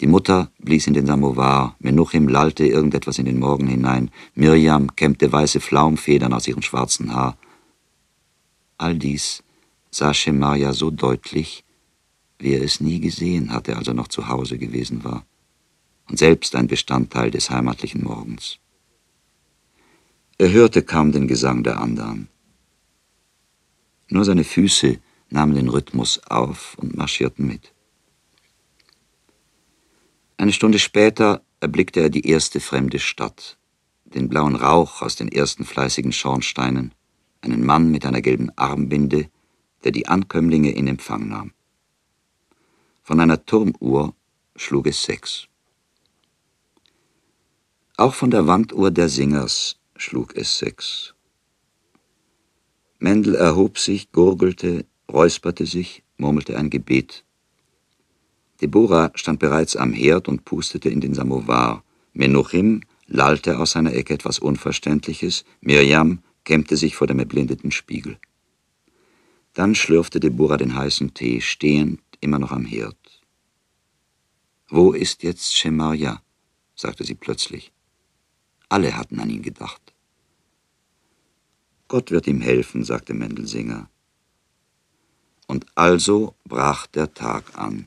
Die 0.00 0.06
Mutter 0.06 0.50
blies 0.58 0.86
in 0.86 0.94
den 0.94 1.06
Samovar, 1.06 1.76
Menuchim 1.78 2.28
lallte 2.28 2.66
irgendetwas 2.66 3.18
in 3.18 3.26
den 3.26 3.38
Morgen 3.38 3.66
hinein, 3.66 4.10
Mirjam 4.34 4.96
kämmte 4.96 5.30
weiße 5.30 5.60
Flaumfedern 5.60 6.32
aus 6.32 6.48
ihrem 6.48 6.62
schwarzen 6.62 7.14
Haar. 7.14 7.36
All 8.78 8.96
dies 8.98 9.42
sah 9.90 10.12
Schemaja 10.12 10.72
so 10.72 10.90
deutlich, 10.90 11.64
wie 12.38 12.54
er 12.54 12.62
es 12.62 12.80
nie 12.80 13.00
gesehen 13.00 13.52
hatte, 13.52 13.76
als 13.76 13.88
er 13.88 13.94
noch 13.94 14.08
zu 14.08 14.28
Hause 14.28 14.58
gewesen 14.58 15.04
war, 15.04 15.24
und 16.08 16.18
selbst 16.18 16.54
ein 16.54 16.66
Bestandteil 16.66 17.30
des 17.30 17.50
heimatlichen 17.50 18.04
Morgens. 18.04 18.58
Er 20.38 20.52
hörte 20.52 20.82
kaum 20.82 21.12
den 21.12 21.28
Gesang 21.28 21.62
der 21.62 21.80
anderen. 21.80 22.28
Nur 24.08 24.24
seine 24.24 24.44
Füße 24.44 24.98
nahmen 25.30 25.54
den 25.54 25.68
Rhythmus 25.68 26.20
auf 26.26 26.76
und 26.78 26.94
marschierten 26.94 27.46
mit. 27.46 27.72
Eine 30.36 30.52
Stunde 30.52 30.78
später 30.78 31.42
erblickte 31.60 32.00
er 32.00 32.10
die 32.10 32.28
erste 32.28 32.60
fremde 32.60 32.98
Stadt, 32.98 33.56
den 34.04 34.28
blauen 34.28 34.54
Rauch 34.54 35.00
aus 35.00 35.16
den 35.16 35.28
ersten 35.28 35.64
fleißigen 35.64 36.12
Schornsteinen, 36.12 36.94
einen 37.40 37.64
Mann 37.64 37.90
mit 37.90 38.06
einer 38.06 38.20
gelben 38.20 38.50
Armbinde, 38.56 39.28
der 39.84 39.92
die 39.92 40.08
Ankömmlinge 40.08 40.72
in 40.72 40.88
Empfang 40.88 41.28
nahm. 41.28 41.52
Von 43.02 43.20
einer 43.20 43.44
Turmuhr 43.44 44.14
schlug 44.56 44.86
es 44.86 45.02
sechs. 45.02 45.48
Auch 47.96 48.14
von 48.14 48.30
der 48.30 48.46
Wanduhr 48.46 48.90
der 48.90 49.08
Singers 49.08 49.78
schlug 49.96 50.36
es 50.36 50.58
sechs. 50.58 51.14
Mendel 52.98 53.34
erhob 53.34 53.78
sich, 53.78 54.10
gurgelte, 54.12 54.86
räusperte 55.10 55.66
sich, 55.66 56.02
murmelte 56.16 56.56
ein 56.58 56.70
Gebet. 56.70 57.24
Deborah 58.60 59.12
stand 59.14 59.38
bereits 59.38 59.76
am 59.76 59.92
Herd 59.92 60.28
und 60.28 60.44
pustete 60.44 60.88
in 60.88 61.00
den 61.00 61.14
Samovar. 61.14 61.84
Menuchim 62.14 62.82
lallte 63.06 63.58
aus 63.58 63.72
seiner 63.72 63.92
Ecke 63.92 64.14
etwas 64.14 64.38
Unverständliches, 64.38 65.44
Mirjam 65.60 66.20
kämmte 66.46 66.78
sich 66.78 66.96
vor 66.96 67.06
dem 67.06 67.18
erblindeten 67.18 67.70
Spiegel. 67.70 68.18
Dann 69.52 69.74
schlürfte 69.74 70.20
Deborah 70.20 70.56
den 70.56 70.74
heißen 70.74 71.12
Tee, 71.12 71.42
stehend, 71.42 72.00
immer 72.20 72.38
noch 72.38 72.52
am 72.52 72.64
Herd. 72.64 72.96
Wo 74.68 74.92
ist 74.92 75.22
jetzt 75.22 75.54
Shemaria? 75.54 76.22
sagte 76.74 77.04
sie 77.04 77.14
plötzlich. 77.14 77.72
Alle 78.68 78.96
hatten 78.96 79.20
an 79.20 79.30
ihn 79.30 79.42
gedacht. 79.42 79.82
Gott 81.88 82.10
wird 82.10 82.26
ihm 82.26 82.40
helfen, 82.40 82.84
sagte 82.84 83.14
Mendelsinger. 83.14 83.88
Und 85.46 85.66
also 85.74 86.34
brach 86.44 86.86
der 86.86 87.12
Tag 87.14 87.56
an. 87.58 87.86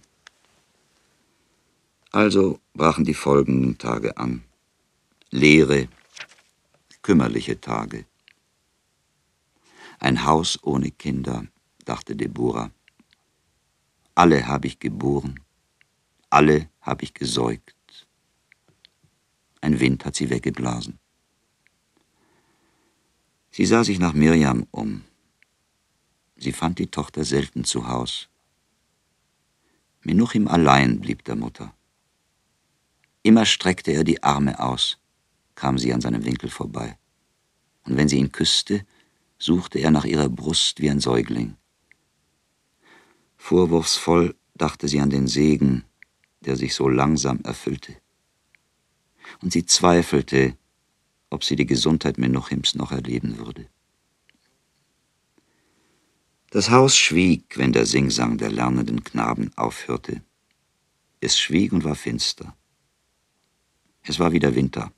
Also 2.12 2.60
brachen 2.74 3.06
die 3.06 3.14
folgenden 3.14 3.78
Tage 3.78 4.18
an. 4.18 4.44
Leere, 5.30 5.88
kümmerliche 7.02 7.60
Tage. 7.62 8.06
Ein 10.00 10.26
Haus 10.26 10.58
ohne 10.64 10.92
Kinder, 10.92 11.46
dachte 11.84 12.16
Deborah. 12.16 12.72
Alle 14.16 14.48
habe 14.48 14.68
ich 14.68 14.80
geboren, 14.80 15.40
alle 16.30 16.70
habe 16.82 17.04
ich 17.04 17.14
gesäugt. 17.14 18.08
Ein 19.62 19.80
Wind 19.82 20.06
hat 20.06 20.16
sie 20.16 20.30
weggeblasen. 20.30 21.00
Sie 23.52 23.66
sah 23.66 23.84
sich 23.84 24.00
nach 24.00 24.14
Mirjam 24.14 24.68
um. 24.72 25.04
Sie 26.38 26.54
fand 26.54 26.80
die 26.80 26.88
Tochter 26.88 27.26
selten 27.26 27.66
zu 27.66 27.90
Haus. 27.90 28.30
Menuchim 30.02 30.48
allein 30.48 31.02
blieb 31.02 31.26
der 31.26 31.36
Mutter. 31.36 31.74
Immer 33.22 33.46
streckte 33.46 33.92
er 33.92 34.06
die 34.06 34.24
Arme 34.24 34.60
aus, 34.60 34.98
kam 35.56 35.78
sie 35.78 35.94
an 35.94 36.00
seinem 36.00 36.24
Winkel 36.24 36.50
vorbei. 36.50 36.98
Und 37.84 37.98
wenn 37.98 38.08
sie 38.08 38.18
ihn 38.18 38.32
küsste, 38.32 38.86
suchte 39.40 39.80
er 39.80 39.90
nach 39.90 40.06
ihrer 40.06 40.30
Brust 40.30 40.82
wie 40.82 40.90
ein 40.90 41.00
Säugling. 41.00 41.56
Vorwurfsvoll 43.38 44.36
dachte 44.54 44.88
sie 44.88 45.00
an 45.00 45.10
den 45.10 45.28
Segen, 45.28 45.86
der 46.42 46.58
sich 46.58 46.76
so 46.76 46.90
langsam 46.90 47.40
erfüllte. 47.44 47.96
Und 49.42 49.54
sie 49.54 49.66
zweifelte, 49.66 50.58
ob 51.30 51.44
sie 51.44 51.56
die 51.56 51.66
Gesundheit 51.66 52.18
Menuchims 52.18 52.76
noch 52.76 52.92
erleben 52.92 53.38
würde. 53.38 53.68
Das 56.52 56.70
Haus 56.72 56.98
schwieg, 56.98 57.58
wenn 57.58 57.74
der 57.74 57.86
Singsang 57.86 58.38
der 58.38 58.52
lernenden 58.52 59.04
Knaben 59.04 59.52
aufhörte. 59.56 60.22
Es 61.22 61.40
schwieg 61.40 61.72
und 61.72 61.84
war 61.84 61.96
finster. 61.96 62.56
Es 64.02 64.20
war 64.20 64.32
wieder 64.32 64.56
Winter. 64.56 64.92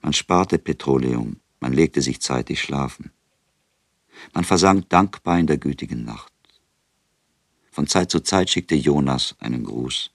Man 0.00 0.12
sparte 0.12 0.58
Petroleum, 0.58 1.40
man 1.60 1.72
legte 1.72 2.02
sich 2.02 2.20
zeitig 2.20 2.60
schlafen. 2.60 3.12
Man 4.34 4.44
versank 4.44 4.88
dankbar 4.88 5.38
in 5.38 5.46
der 5.46 5.58
gütigen 5.58 6.04
Nacht. 6.04 6.32
Von 7.70 7.86
Zeit 7.86 8.10
zu 8.10 8.20
Zeit 8.20 8.50
schickte 8.50 8.74
Jonas 8.74 9.36
einen 9.38 9.64
Gruß. 9.64 10.10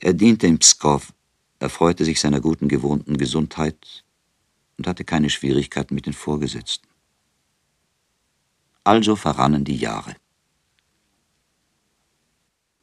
Er 0.00 0.12
diente 0.12 0.46
in 0.46 0.58
Pskov, 0.58 1.12
erfreute 1.58 2.04
sich 2.04 2.20
seiner 2.20 2.40
guten 2.40 2.68
gewohnten 2.68 3.16
Gesundheit 3.16 4.04
und 4.76 4.86
hatte 4.86 5.04
keine 5.04 5.30
Schwierigkeiten 5.30 5.94
mit 5.94 6.06
den 6.06 6.12
Vorgesetzten. 6.12 6.88
Also 8.84 9.16
verrannen 9.16 9.64
die 9.64 9.76
Jahre. 9.76 10.14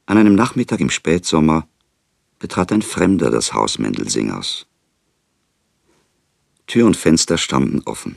An 0.08 0.18
einem 0.18 0.36
Nachmittag 0.36 0.80
im 0.80 0.90
Spätsommer 0.90 1.68
betrat 2.40 2.72
ein 2.72 2.82
Fremder 2.82 3.30
das 3.30 3.54
Haus 3.54 3.78
Mendelsingers. 3.78 4.66
Tür 6.72 6.86
und 6.86 6.96
Fenster 6.96 7.38
standen 7.38 7.82
offen. 7.84 8.16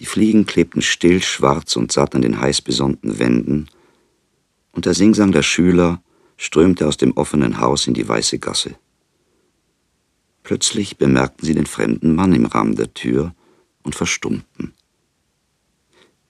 Die 0.00 0.04
Fliegen 0.04 0.46
klebten 0.46 0.82
still, 0.82 1.22
schwarz 1.22 1.76
und 1.76 1.92
satt 1.92 2.16
an 2.16 2.22
den 2.22 2.40
heiß 2.40 2.60
besonnten 2.60 3.20
Wänden, 3.20 3.68
und 4.72 4.84
der 4.86 4.94
Singsang 4.94 5.30
der 5.30 5.44
Schüler 5.44 6.02
strömte 6.36 6.88
aus 6.88 6.96
dem 6.96 7.12
offenen 7.12 7.60
Haus 7.60 7.86
in 7.86 7.94
die 7.94 8.08
weiße 8.08 8.40
Gasse. 8.40 8.74
Plötzlich 10.42 10.96
bemerkten 10.96 11.46
sie 11.46 11.54
den 11.54 11.66
fremden 11.66 12.16
Mann 12.16 12.34
im 12.34 12.46
Rahmen 12.46 12.74
der 12.74 12.92
Tür 12.92 13.32
und 13.84 13.94
verstummten. 13.94 14.74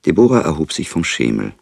Deborah 0.05 0.43
erhob 0.43 0.75
sich 0.75 0.91
vom 0.91 1.03
Schemel. 1.03 1.55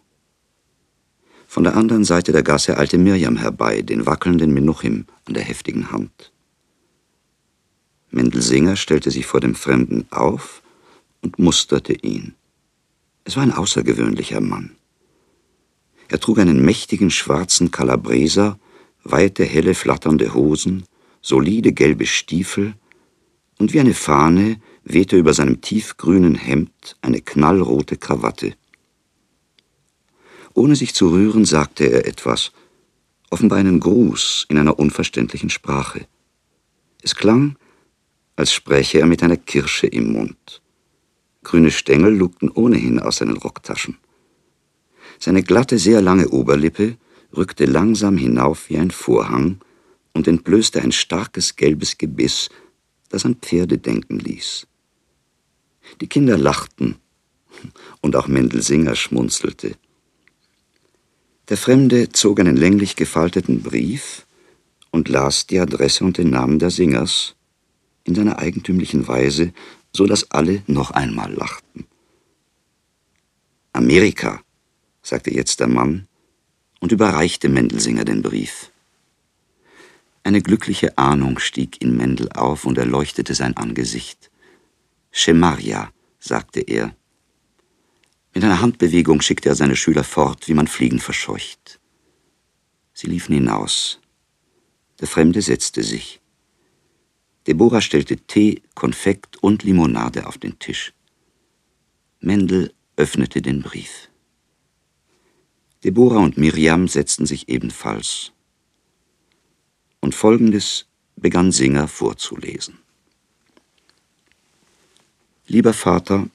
Von 1.47 1.63
der 1.63 1.77
anderen 1.77 2.03
Seite 2.03 2.33
der 2.33 2.43
Gasse 2.43 2.77
eilte 2.77 2.97
Mirjam 2.97 3.37
herbei, 3.37 3.83
den 3.83 4.05
wackelnden 4.05 4.53
Menuchim 4.53 5.05
an 5.23 5.33
der 5.33 5.43
heftigen 5.43 5.93
Hand. 5.93 6.30
Mendelsinger 8.11 8.75
stellte 8.75 9.09
sich 9.09 9.25
vor 9.25 9.39
dem 9.39 9.55
Fremden 9.55 10.05
auf 10.11 10.61
und 11.21 11.39
musterte 11.39 11.93
ihn. 11.93 12.35
Es 13.23 13.35
war 13.35 13.43
ein 13.43 13.53
außergewöhnlicher 13.53 14.41
Mann. 14.41 14.75
Er 16.07 16.19
trug 16.19 16.39
einen 16.39 16.63
mächtigen 16.63 17.09
schwarzen 17.09 17.71
Kalabreser, 17.71 18.59
weite, 19.03 19.45
helle, 19.45 19.73
flatternde 19.75 20.33
Hosen, 20.33 20.83
solide 21.21 21.71
gelbe 21.71 22.05
Stiefel 22.05 22.73
und 23.57 23.73
wie 23.73 23.79
eine 23.79 23.93
Fahne 23.93 24.59
wehte 24.83 25.15
über 25.15 25.33
seinem 25.33 25.61
tiefgrünen 25.61 26.35
Hemd 26.35 26.97
eine 27.01 27.21
knallrote 27.21 27.95
Krawatte. 27.95 28.55
Ohne 30.53 30.75
sich 30.75 30.93
zu 30.93 31.09
rühren, 31.09 31.45
sagte 31.45 31.85
er 31.85 32.05
etwas, 32.05 32.51
offenbar 33.29 33.59
einen 33.59 33.79
Gruß 33.79 34.47
in 34.49 34.57
einer 34.57 34.77
unverständlichen 34.79 35.49
Sprache. 35.49 36.07
Es 37.01 37.15
klang, 37.15 37.55
als 38.41 38.53
spräche 38.53 38.97
er 38.97 39.05
mit 39.05 39.21
einer 39.21 39.37
Kirsche 39.37 39.85
im 39.85 40.13
Mund. 40.13 40.63
Grüne 41.43 41.69
Stängel 41.69 42.15
lugten 42.15 42.49
ohnehin 42.49 42.97
aus 42.97 43.17
seinen 43.17 43.37
Rocktaschen. 43.37 43.99
Seine 45.19 45.43
glatte, 45.43 45.77
sehr 45.77 46.01
lange 46.01 46.27
Oberlippe 46.29 46.97
rückte 47.37 47.65
langsam 47.65 48.17
hinauf 48.17 48.67
wie 48.69 48.79
ein 48.79 48.89
Vorhang 48.89 49.59
und 50.13 50.27
entblößte 50.27 50.81
ein 50.81 50.91
starkes 50.91 51.55
gelbes 51.55 51.99
Gebiss, 51.99 52.49
das 53.09 53.25
an 53.25 53.35
Pferde 53.35 53.77
denken 53.77 54.17
ließ. 54.17 54.65
Die 56.01 56.07
Kinder 56.07 56.35
lachten, 56.35 56.95
und 58.01 58.15
auch 58.15 58.27
Mendelsinger 58.27 58.95
schmunzelte. 58.95 59.75
Der 61.49 61.57
Fremde 61.57 62.09
zog 62.09 62.39
einen 62.39 62.57
länglich 62.57 62.95
gefalteten 62.95 63.61
Brief 63.61 64.25
und 64.89 65.09
las 65.09 65.45
die 65.45 65.59
Adresse 65.59 66.03
und 66.03 66.17
den 66.17 66.31
Namen 66.31 66.57
der 66.57 66.71
Singers 66.71 67.35
in 68.03 68.15
seiner 68.15 68.39
eigentümlichen 68.39 69.07
Weise, 69.07 69.53
so 69.93 70.05
dass 70.05 70.31
alle 70.31 70.63
noch 70.67 70.91
einmal 70.91 71.33
lachten. 71.33 71.85
Amerika, 73.73 74.41
sagte 75.01 75.33
jetzt 75.33 75.59
der 75.59 75.67
Mann 75.67 76.07
und 76.79 76.91
überreichte 76.91 77.49
Mendelsinger 77.49 78.05
den 78.05 78.21
Brief. 78.21 78.71
Eine 80.23 80.41
glückliche 80.41 80.97
Ahnung 80.97 81.39
stieg 81.39 81.81
in 81.81 81.97
Mendel 81.97 82.29
auf 82.33 82.65
und 82.65 82.77
erleuchtete 82.77 83.33
sein 83.33 83.57
Angesicht. 83.57 84.29
Schemaria, 85.11 85.91
sagte 86.19 86.61
er. 86.61 86.95
Mit 88.33 88.43
einer 88.43 88.61
Handbewegung 88.61 89.21
schickte 89.21 89.49
er 89.49 89.55
seine 89.55 89.75
Schüler 89.75 90.03
fort, 90.03 90.47
wie 90.47 90.53
man 90.53 90.67
Fliegen 90.67 90.99
verscheucht. 90.99 91.79
Sie 92.93 93.07
liefen 93.07 93.33
hinaus. 93.33 93.99
Der 94.99 95.07
Fremde 95.07 95.41
setzte 95.41 95.81
sich. 95.81 96.20
Deborah 97.47 97.81
stellte 97.81 98.17
Tee, 98.17 98.61
Konfekt 98.75 99.37
und 99.41 99.63
Limonade 99.63 100.27
auf 100.27 100.37
den 100.37 100.59
Tisch. 100.59 100.93
Mendel 102.19 102.71
öffnete 102.95 103.41
den 103.41 103.61
Brief. 103.63 104.09
Deborah 105.83 106.19
und 106.19 106.37
Miriam 106.37 106.87
setzten 106.87 107.25
sich 107.25 107.49
ebenfalls. 107.49 108.31
Und 109.99 110.13
folgendes 110.13 110.85
begann 111.15 111.51
Singer 111.51 111.87
vorzulesen. 111.87 112.77
Lieber 115.47 115.73
Vater, 115.73 116.29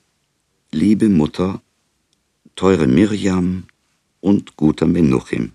liebe 0.73 1.09
Mutter, 1.09 1.63
teure 2.57 2.89
Miriam 2.89 3.69
und 4.21 4.57
guter 4.57 4.87
Menuchim. 4.87 5.53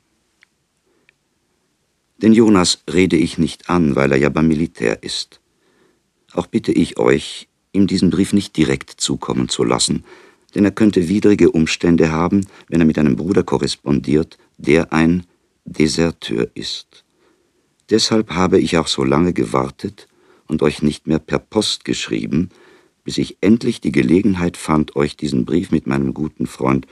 Den 2.21 2.33
Jonas 2.33 2.83
rede 2.89 3.17
ich 3.17 3.37
nicht 3.37 3.69
an, 3.69 3.95
weil 3.97 4.13
er 4.13 4.17
ja 4.17 4.29
beim 4.29 4.47
Militär 4.47 5.03
ist. 5.03 5.40
Auch 6.33 6.47
bitte 6.47 6.71
ich 6.71 6.97
euch, 6.97 7.47
ihm 7.73 7.87
diesen 7.87 8.09
Brief 8.09 8.33
nicht 8.33 8.55
direkt 8.57 8.89
zukommen 8.91 9.49
zu 9.49 9.63
lassen, 9.63 10.03
denn 10.55 10.65
er 10.65 10.71
könnte 10.71 11.07
widrige 11.07 11.51
Umstände 11.51 12.11
haben, 12.11 12.45
wenn 12.67 12.81
er 12.81 12.85
mit 12.85 12.97
einem 12.97 13.15
Bruder 13.15 13.43
korrespondiert, 13.43 14.37
der 14.57 14.93
ein 14.93 15.25
Deserteur 15.65 16.49
ist. 16.53 17.03
Deshalb 17.89 18.31
habe 18.31 18.59
ich 18.59 18.77
auch 18.77 18.87
so 18.87 19.03
lange 19.03 19.33
gewartet 19.33 20.07
und 20.47 20.63
euch 20.63 20.81
nicht 20.81 21.07
mehr 21.07 21.19
per 21.19 21.39
Post 21.39 21.85
geschrieben, 21.85 22.49
bis 23.03 23.17
ich 23.17 23.37
endlich 23.41 23.81
die 23.81 23.91
Gelegenheit 23.91 24.57
fand, 24.57 24.95
euch 24.95 25.17
diesen 25.17 25.45
Brief 25.45 25.71
mit 25.71 25.87
meinem 25.87 26.13
guten 26.13 26.47
Freund 26.47 26.87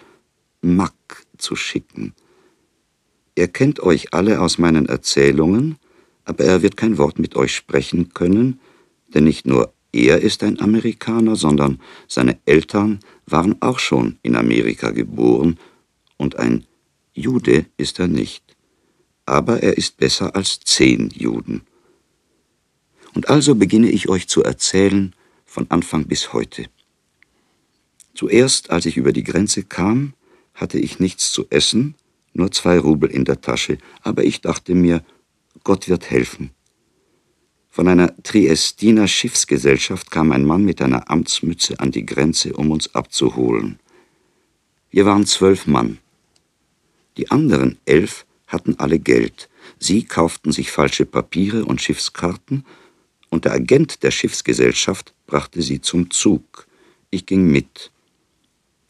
Mack 0.62 1.26
zu 1.38 1.56
schicken. 1.56 2.14
Er 3.36 3.48
kennt 3.48 3.80
euch 3.80 4.14
alle 4.14 4.42
aus 4.42 4.58
meinen 4.58 4.88
Erzählungen, 4.88 5.78
aber 6.26 6.44
er 6.44 6.62
wird 6.62 6.78
kein 6.78 6.98
Wort 6.98 7.20
mit 7.20 7.36
euch 7.36 7.56
sprechen 7.56 8.14
können, 8.14 8.60
denn 9.14 9.24
nicht 9.24 9.46
nur 9.46 9.74
er 9.92 10.22
ist 10.22 10.44
ein 10.44 10.60
Amerikaner, 10.60 11.36
sondern 11.36 11.80
seine 12.08 12.38
Eltern 12.46 13.00
waren 13.26 13.60
auch 13.62 13.80
schon 13.80 14.20
in 14.22 14.36
Amerika 14.36 14.92
geboren, 14.92 15.58
und 16.18 16.36
ein 16.36 16.66
Jude 17.14 17.66
ist 17.78 18.00
er 18.00 18.08
nicht. 18.08 18.44
Aber 19.26 19.64
er 19.64 19.78
ist 19.78 19.98
besser 19.98 20.36
als 20.36 20.60
zehn 20.60 21.10
Juden. 21.12 21.62
Und 23.16 23.30
also 23.30 23.56
beginne 23.56 23.90
ich 23.90 24.10
euch 24.10 24.28
zu 24.28 24.44
erzählen, 24.44 25.16
von 25.46 25.66
Anfang 25.70 26.06
bis 26.06 26.34
heute. 26.34 26.66
Zuerst, 28.14 28.70
als 28.70 28.86
ich 28.86 28.98
über 28.98 29.14
die 29.14 29.24
Grenze 29.24 29.64
kam, 29.64 30.14
hatte 30.54 30.78
ich 30.78 31.00
nichts 31.00 31.32
zu 31.32 31.48
essen, 31.50 31.96
nur 32.34 32.52
zwei 32.52 32.78
Rubel 32.78 33.10
in 33.10 33.26
der 33.26 33.42
Tasche, 33.42 33.78
aber 34.02 34.24
ich 34.24 34.42
dachte 34.42 34.76
mir, 34.76 35.04
Gott 35.64 35.88
wird 35.88 36.10
helfen. 36.10 36.52
Von 37.70 37.88
einer 37.88 38.16
Triestiner 38.24 39.08
Schiffsgesellschaft 39.08 40.10
kam 40.10 40.32
ein 40.32 40.44
Mann 40.44 40.66
mit 40.66 40.82
einer 40.82 41.10
Amtsmütze 41.10 41.80
an 41.80 41.92
die 41.92 42.06
Grenze, 42.06 42.54
um 42.54 42.72
uns 42.72 42.94
abzuholen. 42.96 43.80
Wir 44.90 45.06
waren 45.06 45.26
zwölf 45.26 45.68
Mann. 45.68 46.00
Die 47.18 47.30
anderen 47.30 47.78
elf 47.86 48.26
hatten 48.48 48.80
alle 48.80 48.98
Geld. 48.98 49.50
Sie 49.78 50.04
kauften 50.04 50.52
sich 50.52 50.72
falsche 50.72 51.06
Papiere 51.06 51.66
und 51.66 51.82
Schiffskarten, 51.82 52.66
und 53.30 53.46
der 53.46 53.54
Agent 53.54 54.02
der 54.02 54.10
Schiffsgesellschaft 54.10 55.14
brachte 55.28 55.62
sie 55.62 55.82
zum 55.82 56.10
Zug. 56.10 56.68
Ich 57.12 57.28
ging 57.28 57.46
mit. 57.46 57.92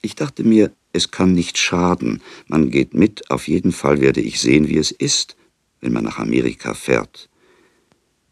Ich 0.02 0.16
dachte 0.16 0.46
mir, 0.46 0.72
es 0.94 1.12
kann 1.12 1.34
nicht 1.34 1.58
schaden, 1.58 2.22
man 2.48 2.72
geht 2.72 2.94
mit, 2.94 3.30
auf 3.30 3.48
jeden 3.48 3.74
Fall 3.74 4.00
werde 4.00 4.22
ich 4.22 4.40
sehen, 4.40 4.70
wie 4.70 4.78
es 4.78 4.92
ist, 4.92 5.36
wenn 5.82 5.92
man 5.92 6.06
nach 6.06 6.18
Amerika 6.18 6.74
fährt. 6.74 7.29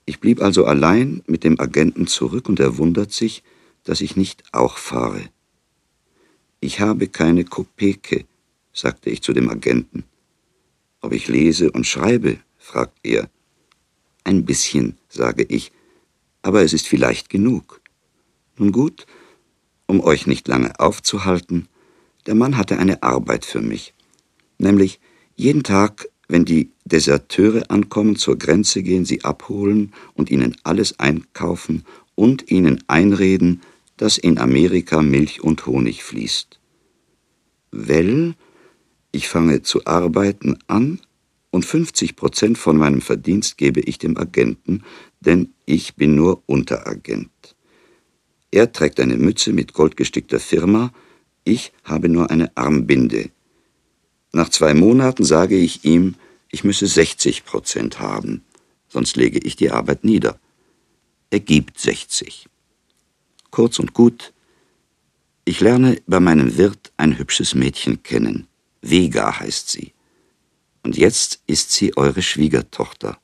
Ich 0.09 0.21
blieb 0.21 0.41
also 0.41 0.63
allein 0.63 1.21
mit 1.27 1.43
dem 1.43 1.59
Agenten 1.59 2.07
zurück 2.07 2.47
und 2.47 2.61
er 2.61 2.77
wundert 2.77 3.11
sich, 3.11 3.43
dass 3.83 3.99
ich 3.99 4.15
nicht 4.15 4.41
auch 4.53 4.77
fahre. 4.77 5.21
Ich 6.61 6.79
habe 6.79 7.07
keine 7.09 7.43
Kopeke, 7.43 8.23
sagte 8.71 9.09
ich 9.09 9.21
zu 9.21 9.33
dem 9.33 9.49
Agenten. 9.49 10.05
Ob 11.01 11.11
ich 11.11 11.27
lese 11.27 11.71
und 11.71 11.85
schreibe? 11.85 12.37
fragt 12.57 12.97
er. 13.03 13.29
Ein 14.23 14.45
bisschen, 14.45 14.97
sage 15.09 15.43
ich, 15.43 15.73
aber 16.41 16.63
es 16.63 16.71
ist 16.71 16.87
vielleicht 16.87 17.29
genug. 17.29 17.81
Nun 18.57 18.71
gut, 18.71 19.07
um 19.87 19.99
euch 19.99 20.25
nicht 20.25 20.47
lange 20.47 20.79
aufzuhalten, 20.79 21.67
Der 22.27 22.35
Mann 22.35 22.57
hatte 22.57 22.77
eine 22.77 23.03
Arbeit 23.03 23.45
für 23.45 23.61
mich, 23.61 23.93
nämlich 24.57 24.99
jeden 25.35 25.63
Tag, 25.63 26.09
wenn 26.27 26.45
die 26.45 26.71
Deserteure 26.85 27.69
ankommen, 27.69 28.15
zur 28.15 28.37
Grenze 28.37 28.83
gehen, 28.83 29.05
sie 29.05 29.23
abholen 29.23 29.93
und 30.13 30.29
ihnen 30.29 30.55
alles 30.63 30.99
einkaufen 30.99 31.83
und 32.15 32.51
ihnen 32.51 32.83
einreden, 32.87 33.61
dass 33.95 34.17
in 34.17 34.37
Amerika 34.37 35.01
Milch 35.01 35.41
und 35.43 35.65
Honig 35.65 36.03
fließt. 36.03 36.59
Well, 37.71 38.35
ich 39.11 39.27
fange 39.27 39.63
zu 39.63 39.85
arbeiten 39.85 40.57
an 40.67 40.99
und 41.49 41.65
50 41.65 42.15
Prozent 42.15 42.57
von 42.57 42.77
meinem 42.77 43.01
Verdienst 43.01 43.57
gebe 43.57 43.79
ich 43.79 43.97
dem 43.97 44.17
Agenten, 44.17 44.83
denn 45.19 45.53
ich 45.65 45.95
bin 45.95 46.15
nur 46.15 46.43
Unteragent. 46.45 47.55
Er 48.51 48.71
trägt 48.71 48.99
eine 48.99 49.17
Mütze 49.17 49.53
mit 49.53 49.73
goldgestickter 49.73 50.39
Firma, 50.39 50.91
ich 51.43 51.71
habe 51.83 52.09
nur 52.09 52.29
eine 52.29 52.55
Armbinde. 52.55 53.29
Nach 54.31 54.49
zwei 54.49 54.73
Monaten 54.73 55.23
sage 55.23 55.57
ich 55.57 55.85
ihm, 55.85 56.15
ich 56.49 56.63
müsse 56.63 56.87
60 56.87 57.45
Prozent 57.45 57.99
haben, 57.99 58.43
sonst 58.87 59.15
lege 59.15 59.39
ich 59.39 59.55
die 59.55 59.71
Arbeit 59.71 60.03
nieder. 60.03 60.39
Er 61.29 61.39
gibt 61.39 61.79
60. 61.79 62.47
Kurz 63.51 63.79
und 63.79 63.93
gut, 63.93 64.33
ich 65.45 65.61
lerne 65.61 66.01
bei 66.07 66.19
meinem 66.19 66.57
Wirt 66.57 66.91
ein 66.97 67.17
hübsches 67.17 67.55
Mädchen 67.55 68.03
kennen. 68.03 68.47
Vega 68.81 69.39
heißt 69.39 69.69
sie. 69.69 69.93
Und 70.83 70.97
jetzt 70.97 71.41
ist 71.47 71.71
sie 71.71 71.95
eure 71.97 72.21
Schwiegertochter. 72.21 73.17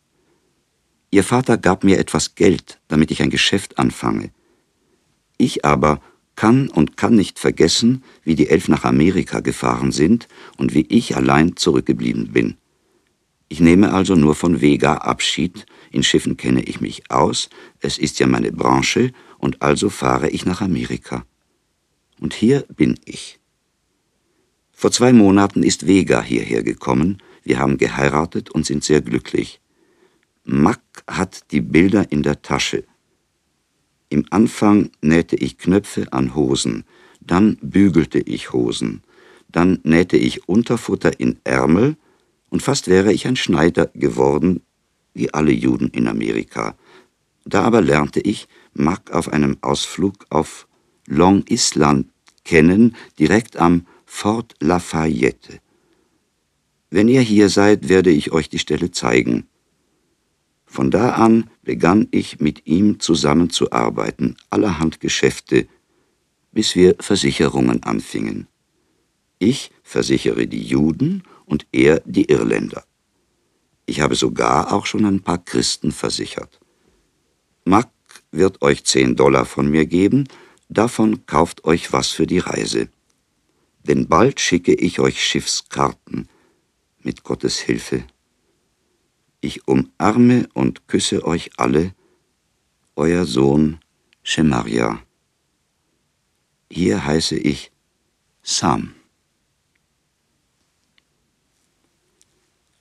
Ihr 1.12 1.24
Vater 1.24 1.58
gab 1.58 1.84
mir 1.84 2.00
etwas 2.00 2.36
Geld, 2.36 2.80
damit 2.88 3.12
ich 3.12 3.22
ein 3.22 3.30
Geschäft 3.30 3.78
anfange. 3.78 4.32
Ich 5.38 5.64
aber 5.64 6.02
kann 6.36 6.70
und 6.70 6.98
kann 6.98 7.16
nicht 7.16 7.40
vergessen, 7.40 8.04
wie 8.24 8.36
die 8.36 8.50
elf 8.50 8.68
nach 8.68 8.84
Amerika 8.84 9.40
gefahren 9.40 9.92
sind 9.92 10.28
und 10.58 10.74
wie 10.74 10.86
ich 10.90 11.16
allein 11.16 11.56
zurückgeblieben 11.56 12.32
bin. 12.32 12.58
Ich 13.50 13.60
nehme 13.60 13.94
also 13.94 14.16
nur 14.16 14.34
von 14.34 14.62
Vega 14.62 14.96
Abschied, 14.96 15.66
in 15.92 16.02
Schiffen 16.02 16.38
kenne 16.38 16.64
ich 16.64 16.82
mich 16.82 17.12
aus, 17.12 17.50
es 17.82 18.00
ist 18.00 18.20
ja 18.20 18.26
meine 18.26 18.52
Branche, 18.52 19.12
und 19.38 19.62
also 19.62 19.90
fahre 19.90 20.30
ich 20.30 20.46
nach 20.46 20.62
Amerika. 20.62 21.26
Und 22.20 22.34
hier 22.34 22.66
bin 22.76 23.00
ich. 23.06 23.40
Vor 24.72 24.92
zwei 24.92 25.14
Monaten 25.14 25.62
ist 25.62 25.86
Vega 25.86 26.22
hierher 26.22 26.64
gekommen, 26.64 27.22
wir 27.44 27.60
haben 27.60 27.78
geheiratet 27.78 28.50
und 28.50 28.66
sind 28.66 28.84
sehr 28.84 29.02
glücklich. 29.02 29.60
Mack 30.46 30.82
hat 31.08 31.52
die 31.52 31.62
Bilder 31.62 32.12
in 32.12 32.24
der 32.24 32.42
Tasche. 32.42 32.86
Im 34.14 34.26
Anfang 34.30 34.92
nähte 35.02 35.36
ich 35.36 35.58
Knöpfe 35.58 36.14
an 36.14 36.36
Hosen, 36.36 36.84
dann 37.20 37.58
bügelte 37.64 38.20
ich 38.20 38.54
Hosen, 38.54 39.02
dann 39.52 39.80
nähte 39.82 40.18
ich 40.18 40.48
Unterfutter 40.48 41.20
in 41.20 41.40
Ärmel, 41.44 41.98
und 42.52 42.62
fast 42.62 42.90
wäre 42.90 43.12
ich 43.12 43.26
ein 43.26 43.36
Schneider 43.36 43.90
geworden, 43.96 44.62
wie 45.16 45.34
alle 45.34 45.52
Juden 45.52 45.88
in 45.88 46.08
Amerika. 46.08 46.76
Da 47.44 47.64
aber 47.64 47.82
lernte 47.82 48.20
ich 48.20 48.48
Mack 48.76 49.10
auf 49.10 49.30
einem 49.30 49.58
Ausflug 49.62 50.28
auf 50.30 50.68
Long 51.08 51.44
Island 51.50 52.12
kennen, 52.44 52.96
direkt 53.18 53.58
am 53.58 53.88
Fort 54.06 54.54
Lafayette. 54.60 55.60
Wenn 56.92 57.08
ihr 57.08 57.22
hier 57.22 57.50
seid, 57.50 57.90
werde 57.90 58.12
ich 58.12 58.32
euch 58.32 58.48
die 58.48 58.60
Stelle 58.60 58.92
zeigen. 58.92 59.48
Von 60.74 60.90
da 60.90 61.12
an 61.12 61.52
begann 61.62 62.08
ich 62.10 62.40
mit 62.40 62.66
ihm 62.66 63.00
zusammenzuarbeiten, 63.00 64.38
allerhand 64.50 65.00
Geschäfte, 65.00 65.68
bis 66.52 66.74
wir 66.74 66.96
Versicherungen 67.00 67.84
anfingen. 67.84 68.48
Ich 69.38 69.70
versichere 69.84 70.48
die 70.48 70.64
Juden 70.64 71.22
und 71.46 71.68
er 71.72 72.02
die 72.06 72.26
Irländer. 72.26 72.84
Ich 73.86 74.02
habe 74.02 74.16
sogar 74.16 74.74
auch 74.74 74.88
schon 74.88 75.06
ein 75.06 75.22
paar 75.22 75.38
Christen 75.38 75.92
versichert. 75.92 76.60
Mack 77.66 77.92
wird 78.32 78.64
euch 78.64 78.84
zehn 78.84 79.16
Dollar 79.16 79.46
von 79.46 79.70
mir 79.70 79.86
geben, 79.86 80.28
davon 80.70 81.28
kauft 81.28 81.66
euch 81.66 81.94
was 81.94 82.08
für 82.08 82.26
die 82.26 82.40
Reise. 82.40 82.90
Denn 83.84 84.08
bald 84.08 84.40
schicke 84.40 84.74
ich 84.74 85.00
euch 85.00 85.24
Schiffskarten, 85.24 86.28
mit 87.04 87.22
Gottes 87.22 87.60
Hilfe. 87.60 88.06
Ich 89.46 89.68
umarme 89.68 90.48
und 90.54 90.88
küsse 90.88 91.26
euch 91.26 91.52
alle, 91.58 91.94
euer 92.96 93.26
Sohn 93.26 93.80
Shemaria. 94.24 95.04
Hier 96.72 97.06
heiße 97.06 97.36
ich 97.36 97.70
Sam. 98.42 98.96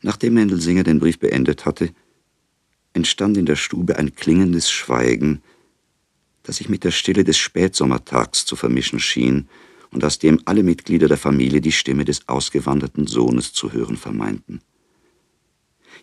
Nachdem 0.03 0.35
Mendelsinger 0.35 0.85
den 0.85 1.01
Brief 1.01 1.19
beendet 1.19 1.67
hatte, 1.67 1.93
entstand 2.93 3.37
in 3.39 3.47
der 3.47 3.57
Stube 3.57 3.97
ein 3.97 4.15
klingendes 4.15 4.71
Schweigen, 4.71 5.43
das 6.45 6.59
sich 6.59 6.69
mit 6.69 6.85
der 6.85 6.93
Stille 6.93 7.25
des 7.25 7.39
Spätsommertags 7.39 8.45
zu 8.45 8.55
vermischen 8.55 9.01
schien 9.01 9.49
und 9.91 10.05
aus 10.05 10.21
dem 10.21 10.41
alle 10.45 10.63
Mitglieder 10.63 11.09
der 11.09 11.19
Familie 11.19 11.61
die 11.61 11.73
Stimme 11.73 12.05
des 12.05 12.29
ausgewanderten 12.29 13.09
Sohnes 13.09 13.53
zu 13.53 13.73
hören 13.73 13.97
vermeinten. 13.97 14.61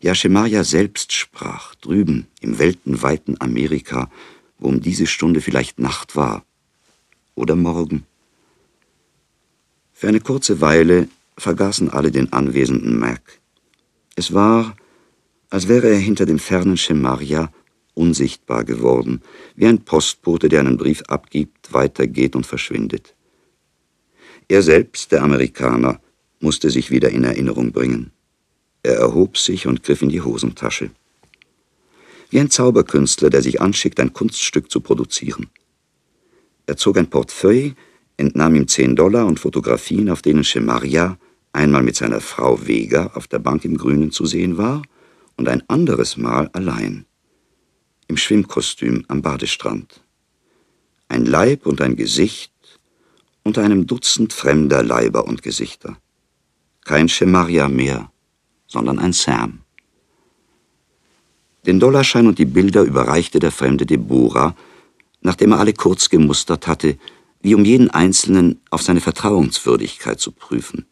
Ja, 0.01 0.15
Schemaja 0.15 0.63
selbst 0.63 1.13
sprach, 1.13 1.75
drüben 1.75 2.27
im 2.41 2.59
weltenweiten 2.59 3.39
Amerika, 3.41 4.09
wo 4.57 4.69
um 4.69 4.81
diese 4.81 5.07
Stunde 5.07 5.41
vielleicht 5.41 5.79
Nacht 5.79 6.15
war 6.15 6.43
oder 7.35 7.55
Morgen. 7.55 8.05
Für 9.93 10.07
eine 10.07 10.21
kurze 10.21 10.61
Weile 10.61 11.09
vergaßen 11.37 11.89
alle 11.89 12.11
den 12.11 12.31
anwesenden 12.31 12.97
Mac. 12.99 13.39
Es 14.15 14.33
war, 14.33 14.75
als 15.49 15.67
wäre 15.67 15.89
er 15.89 15.97
hinter 15.97 16.25
dem 16.25 16.39
fernen 16.39 16.77
Schemaria 16.77 17.51
unsichtbar 17.93 18.63
geworden, 18.63 19.21
wie 19.55 19.67
ein 19.67 19.83
Postbote, 19.83 20.47
der 20.47 20.61
einen 20.61 20.77
Brief 20.77 21.03
abgibt, 21.07 21.73
weitergeht 21.73 22.35
und 22.35 22.45
verschwindet. 22.45 23.13
Er 24.47 24.63
selbst, 24.63 25.11
der 25.11 25.21
Amerikaner, 25.21 25.99
musste 26.39 26.69
sich 26.69 26.91
wieder 26.91 27.09
in 27.09 27.23
Erinnerung 27.23 27.71
bringen. 27.71 28.11
Er 28.83 28.95
erhob 28.95 29.37
sich 29.37 29.67
und 29.67 29.83
griff 29.83 30.01
in 30.01 30.09
die 30.09 30.21
Hosentasche. 30.21 30.91
Wie 32.29 32.39
ein 32.39 32.49
Zauberkünstler, 32.49 33.29
der 33.29 33.41
sich 33.41 33.59
anschickt, 33.61 33.99
ein 33.99 34.13
Kunststück 34.13 34.71
zu 34.71 34.81
produzieren. 34.81 35.49
Er 36.65 36.77
zog 36.77 36.97
ein 36.97 37.09
Portefeuille, 37.09 37.75
entnahm 38.17 38.55
ihm 38.55 38.67
zehn 38.67 38.95
Dollar 38.95 39.25
und 39.25 39.39
Fotografien, 39.39 40.09
auf 40.09 40.21
denen 40.21 40.43
Schemaria 40.43 41.17
einmal 41.51 41.83
mit 41.83 41.95
seiner 41.95 42.21
Frau 42.21 42.67
Vega 42.67 43.07
auf 43.15 43.27
der 43.27 43.39
Bank 43.39 43.65
im 43.65 43.77
Grünen 43.77 44.11
zu 44.11 44.25
sehen 44.25 44.57
war 44.57 44.83
und 45.35 45.49
ein 45.49 45.63
anderes 45.67 46.17
Mal 46.17 46.49
allein, 46.53 47.05
im 48.07 48.17
Schwimmkostüm 48.17 49.05
am 49.07 49.21
Badestrand. 49.21 50.03
Ein 51.07 51.25
Leib 51.25 51.65
und 51.65 51.81
ein 51.81 51.95
Gesicht 51.95 52.53
unter 53.43 53.63
einem 53.63 53.87
Dutzend 53.87 54.31
fremder 54.31 54.83
Leiber 54.83 55.25
und 55.25 55.41
Gesichter. 55.41 55.97
Kein 56.85 57.09
Schemaria 57.09 57.67
mehr, 57.67 58.11
sondern 58.69 58.99
ein 58.99 59.11
Sam. 59.11 59.59
Den 61.65 61.81
Dollarschein 61.81 62.27
und 62.27 62.39
die 62.39 62.45
Bilder 62.45 62.83
überreichte 62.83 63.39
der 63.39 63.51
fremde 63.51 63.85
Deborah, 63.85 64.55
nachdem 65.21 65.51
er 65.51 65.59
alle 65.59 65.73
kurz 65.73 66.09
gemustert 66.09 66.67
hatte, 66.67 66.97
wie 67.41 67.55
um 67.55 67.65
jeden 67.65 67.89
Einzelnen 67.89 68.61
auf 68.69 68.81
seine 68.81 69.01
Vertrauenswürdigkeit 69.01 70.19
zu 70.19 70.31
prüfen. 70.31 70.85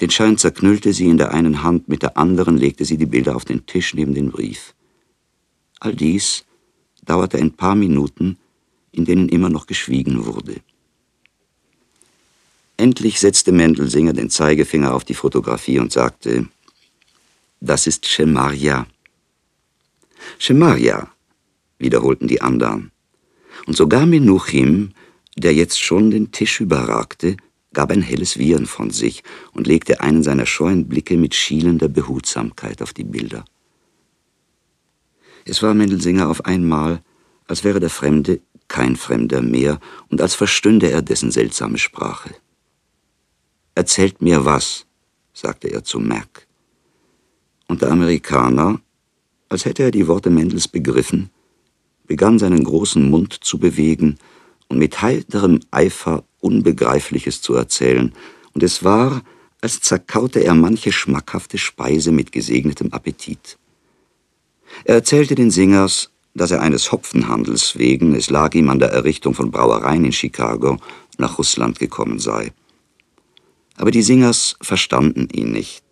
Den 0.00 0.10
Schein 0.10 0.38
zerknüllte 0.38 0.92
sie 0.92 1.08
in 1.08 1.16
der 1.16 1.32
einen 1.32 1.62
Hand, 1.62 1.88
mit 1.88 2.02
der 2.02 2.16
anderen 2.16 2.56
legte 2.56 2.84
sie 2.84 2.98
die 2.98 3.06
Bilder 3.06 3.34
auf 3.34 3.44
den 3.44 3.66
Tisch 3.66 3.94
neben 3.94 4.14
den 4.14 4.30
Brief. 4.30 4.74
All 5.80 5.94
dies 5.94 6.44
dauerte 7.04 7.38
ein 7.38 7.52
paar 7.52 7.74
Minuten, 7.74 8.36
in 8.92 9.04
denen 9.04 9.28
immer 9.28 9.48
noch 9.48 9.66
geschwiegen 9.66 10.26
wurde. 10.26 10.60
Endlich 12.76 13.18
setzte 13.18 13.50
Mendelsinger 13.50 14.12
den 14.12 14.30
Zeigefinger 14.30 14.94
auf 14.94 15.04
die 15.04 15.14
Fotografie 15.14 15.80
und 15.80 15.90
sagte, 15.90 16.46
das 17.60 17.86
ist 17.86 18.06
Schemaria. 18.06 18.86
Schemaria, 20.38 21.10
wiederholten 21.78 22.28
die 22.28 22.40
anderen. 22.40 22.90
Und 23.66 23.76
sogar 23.76 24.06
Menuchim, 24.06 24.92
der 25.36 25.54
jetzt 25.54 25.80
schon 25.80 26.10
den 26.10 26.32
Tisch 26.32 26.60
überragte, 26.60 27.36
gab 27.72 27.90
ein 27.90 28.02
helles 28.02 28.38
Wiehern 28.38 28.66
von 28.66 28.90
sich 28.90 29.22
und 29.52 29.66
legte 29.66 30.00
einen 30.00 30.22
seiner 30.22 30.46
scheuen 30.46 30.88
Blicke 30.88 31.16
mit 31.16 31.34
schielender 31.34 31.88
Behutsamkeit 31.88 32.82
auf 32.82 32.92
die 32.92 33.04
Bilder. 33.04 33.44
Es 35.44 35.62
war 35.62 35.74
Mendelsinger 35.74 36.28
auf 36.28 36.44
einmal, 36.44 37.02
als 37.46 37.64
wäre 37.64 37.80
der 37.80 37.90
Fremde 37.90 38.40
kein 38.68 38.96
Fremder 38.96 39.42
mehr 39.42 39.80
und 40.08 40.20
als 40.20 40.34
verstünde 40.34 40.90
er 40.90 41.02
dessen 41.02 41.30
seltsame 41.30 41.78
Sprache. 41.78 42.34
Erzählt 43.74 44.20
mir 44.20 44.44
was, 44.44 44.86
sagte 45.32 45.68
er 45.68 45.84
zu 45.84 46.00
Mac. 46.00 46.47
Und 47.68 47.82
der 47.82 47.90
Amerikaner, 47.90 48.80
als 49.48 49.64
hätte 49.64 49.84
er 49.84 49.90
die 49.90 50.08
Worte 50.08 50.30
Mendels 50.30 50.66
begriffen, 50.68 51.30
begann 52.06 52.38
seinen 52.38 52.64
großen 52.64 53.08
Mund 53.08 53.32
zu 53.44 53.58
bewegen 53.58 54.18
und 54.68 54.78
mit 54.78 55.00
heiterem 55.00 55.60
Eifer 55.70 56.24
Unbegreifliches 56.40 57.40
zu 57.42 57.54
erzählen, 57.54 58.12
und 58.54 58.62
es 58.62 58.82
war, 58.82 59.22
als 59.60 59.80
zerkaute 59.80 60.40
er 60.40 60.54
manche 60.54 60.90
schmackhafte 60.92 61.58
Speise 61.58 62.10
mit 62.10 62.32
gesegnetem 62.32 62.92
Appetit. 62.92 63.58
Er 64.84 64.96
erzählte 64.96 65.34
den 65.34 65.50
Singers, 65.50 66.10
dass 66.34 66.50
er 66.50 66.62
eines 66.62 66.92
Hopfenhandels 66.92 67.78
wegen, 67.78 68.14
es 68.14 68.30
lag 68.30 68.54
ihm 68.54 68.68
an 68.68 68.78
der 68.78 68.90
Errichtung 68.90 69.34
von 69.34 69.50
Brauereien 69.50 70.04
in 70.04 70.12
Chicago, 70.12 70.78
nach 71.18 71.38
Russland 71.38 71.78
gekommen 71.78 72.18
sei. 72.18 72.52
Aber 73.76 73.90
die 73.90 74.02
Singers 74.02 74.56
verstanden 74.60 75.28
ihn 75.32 75.52
nicht. 75.52 75.82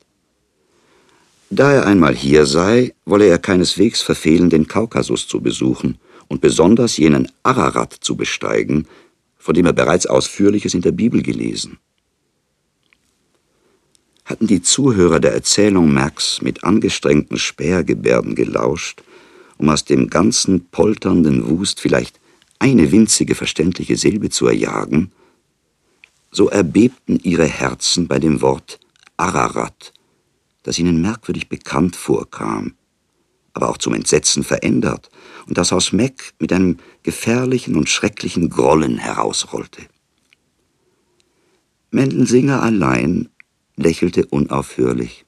Da 1.50 1.72
er 1.72 1.86
einmal 1.86 2.14
hier 2.14 2.44
sei, 2.44 2.94
wolle 3.04 3.26
er 3.26 3.38
keineswegs 3.38 4.02
verfehlen, 4.02 4.50
den 4.50 4.66
Kaukasus 4.66 5.28
zu 5.28 5.40
besuchen 5.40 5.98
und 6.28 6.40
besonders 6.40 6.96
jenen 6.96 7.30
Ararat 7.44 7.92
zu 7.92 8.16
besteigen, 8.16 8.88
von 9.38 9.54
dem 9.54 9.66
er 9.66 9.72
bereits 9.72 10.06
Ausführliches 10.06 10.74
in 10.74 10.80
der 10.80 10.92
Bibel 10.92 11.22
gelesen. 11.22 11.78
Hatten 14.24 14.48
die 14.48 14.60
Zuhörer 14.60 15.20
der 15.20 15.34
Erzählung 15.34 15.92
Max 15.92 16.42
mit 16.42 16.64
angestrengten 16.64 17.38
Spähergebärden 17.38 18.34
gelauscht, 18.34 19.04
um 19.56 19.68
aus 19.68 19.84
dem 19.84 20.10
ganzen 20.10 20.66
polternden 20.70 21.48
Wust 21.48 21.80
vielleicht 21.80 22.18
eine 22.58 22.90
winzige 22.90 23.36
verständliche 23.36 23.96
Silbe 23.96 24.30
zu 24.30 24.48
erjagen, 24.48 25.12
so 26.32 26.48
erbebten 26.48 27.20
ihre 27.22 27.46
Herzen 27.46 28.08
bei 28.08 28.18
dem 28.18 28.40
Wort 28.42 28.80
Ararat, 29.16 29.92
das 30.66 30.80
ihnen 30.80 31.00
merkwürdig 31.00 31.48
bekannt 31.48 31.94
vorkam, 31.94 32.74
aber 33.52 33.68
auch 33.70 33.78
zum 33.78 33.94
Entsetzen 33.94 34.42
verändert 34.42 35.10
und 35.46 35.56
das 35.56 35.72
aus 35.72 35.92
Meck 35.92 36.34
mit 36.40 36.52
einem 36.52 36.78
gefährlichen 37.04 37.76
und 37.76 37.88
schrecklichen 37.88 38.50
Grollen 38.50 38.98
herausrollte. 38.98 39.82
Mendelsinger 41.92 42.64
allein 42.64 43.28
lächelte 43.76 44.26
unaufhörlich. 44.26 45.24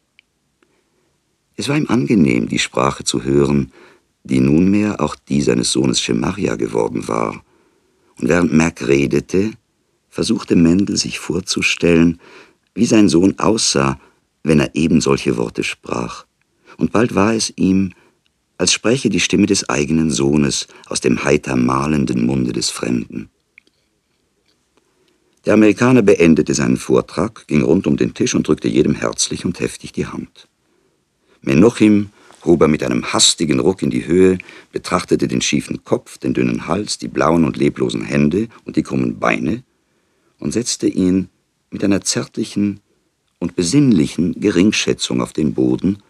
Es 1.55 1.69
war 1.69 1.77
ihm 1.77 1.87
angenehm, 1.87 2.49
die 2.49 2.59
Sprache 2.59 3.05
zu 3.05 3.23
hören, 3.23 3.73
die 4.25 4.41
nunmehr 4.41 5.01
auch 5.01 5.15
die 5.15 5.41
seines 5.41 5.71
Sohnes 5.71 6.01
Schemaria 6.01 6.57
geworden 6.57 7.07
war. 7.07 7.45
Und 8.21 8.29
während 8.29 8.53
Mac 8.53 8.89
redete, 8.89 9.53
versuchte 10.09 10.57
Mendel 10.57 10.97
sich 10.97 11.21
vorzustellen, 11.21 12.21
wie 12.75 12.87
sein 12.87 13.09
Sohn 13.09 13.39
aussah, 13.39 14.01
wenn 14.49 14.61
er 14.61 14.75
eben 14.75 15.01
solche 15.01 15.37
Worte 15.37 15.63
sprach. 15.63 16.25
Und 16.77 16.91
bald 16.91 17.15
war 17.15 17.35
es 17.35 17.53
ihm, 17.57 17.93
als 18.57 18.73
spräche 18.73 19.11
die 19.11 19.21
Stimme 19.21 19.47
des 19.47 19.69
eigenen 19.69 20.11
Sohnes 20.11 20.67
aus 20.87 21.01
dem 21.01 21.23
heiter 21.23 21.55
malenden 21.55 22.27
Munde 22.27 22.53
des 22.53 22.71
Fremden. 22.71 23.29
Der 25.45 25.55
Amerikaner 25.55 26.03
beendete 26.03 26.55
seinen 26.55 26.77
Vortrag, 26.77 27.47
ging 27.47 27.63
rund 27.63 27.87
um 27.87 27.97
den 27.97 28.15
Tisch 28.15 28.35
und 28.35 28.49
drückte 28.49 28.69
jedem 28.69 28.95
herzlich 28.95 29.45
und 29.45 29.61
heftig 29.61 29.93
die 29.93 30.07
Hand. 30.07 30.49
Menochim 31.43 32.11
hob 32.45 32.63
er 32.63 32.69
mit 32.69 32.83
einem 32.83 33.13
hastigen 33.13 33.61
Ruck 33.61 33.83
in 33.83 33.91
die 33.91 34.07
Höhe, 34.07 34.39
betrachtete 34.73 35.29
den 35.29 35.41
schiefen 35.41 35.85
Kopf, 35.85 36.19
den 36.19 36.35
dünnen 36.35 36.67
Hals, 36.67 36.99
die 36.99 37.09
blauen 37.09 37.45
und 37.45 37.57
leblosen 37.57 38.03
Hände 38.03 38.49
und 38.65 38.77
die 38.77 38.83
krummen 38.83 39.19
Beine 39.19 39.63
und 40.39 40.53
setzte 40.53 40.89
ihn 40.89 41.29
mit 41.71 41.85
einer 41.85 42.01
zärtlichen 42.01 42.81
und 43.39 43.57
besinnlichen 43.57 44.41
Geringschätzung 44.41 45.23
auf 45.23 45.33
den 45.33 45.55
Boden, 45.55 46.03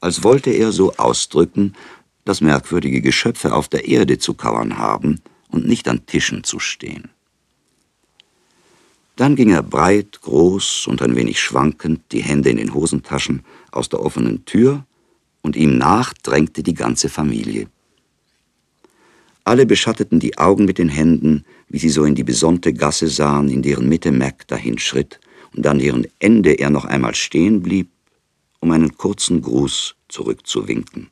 als 0.00 0.24
wollte 0.24 0.50
er 0.50 0.72
so 0.72 0.94
ausdrücken, 0.96 1.74
dass 2.24 2.40
merkwürdige 2.40 3.00
Geschöpfe 3.00 3.54
auf 3.54 3.68
der 3.68 3.86
Erde 3.86 4.18
zu 4.18 4.34
kauern 4.34 4.78
haben 4.78 5.20
und 5.48 5.66
nicht 5.66 5.88
an 5.88 6.06
Tischen 6.06 6.44
zu 6.44 6.58
stehen. 6.58 7.10
Dann 9.16 9.36
ging 9.36 9.50
er 9.50 9.62
breit, 9.62 10.20
groß 10.22 10.86
und 10.86 11.02
ein 11.02 11.16
wenig 11.16 11.40
schwankend, 11.40 12.00
die 12.12 12.22
Hände 12.22 12.48
in 12.48 12.56
den 12.56 12.72
Hosentaschen, 12.72 13.42
aus 13.70 13.88
der 13.88 14.00
offenen 14.00 14.44
Tür, 14.46 14.86
und 15.42 15.56
ihm 15.56 15.76
nach 15.76 16.14
drängte 16.14 16.62
die 16.62 16.74
ganze 16.74 17.08
Familie. 17.08 17.66
Alle 19.44 19.66
beschatteten 19.66 20.20
die 20.20 20.38
Augen 20.38 20.64
mit 20.64 20.78
den 20.78 20.88
Händen, 20.88 21.44
wie 21.68 21.78
sie 21.78 21.88
so 21.88 22.04
in 22.04 22.14
die 22.14 22.24
besonnte 22.24 22.72
Gasse 22.72 23.08
sahen, 23.08 23.48
in 23.48 23.62
deren 23.62 23.88
Mitte 23.88 24.12
Mac 24.12 24.46
dahinschritt 24.48 25.18
und 25.56 25.66
an 25.66 25.78
deren 25.78 26.06
Ende 26.18 26.54
er 26.54 26.70
noch 26.70 26.84
einmal 26.84 27.14
stehen 27.14 27.62
blieb, 27.62 27.90
um 28.60 28.70
einen 28.70 28.96
kurzen 28.96 29.42
Gruß 29.42 29.96
zurückzuwinken. 30.08 31.10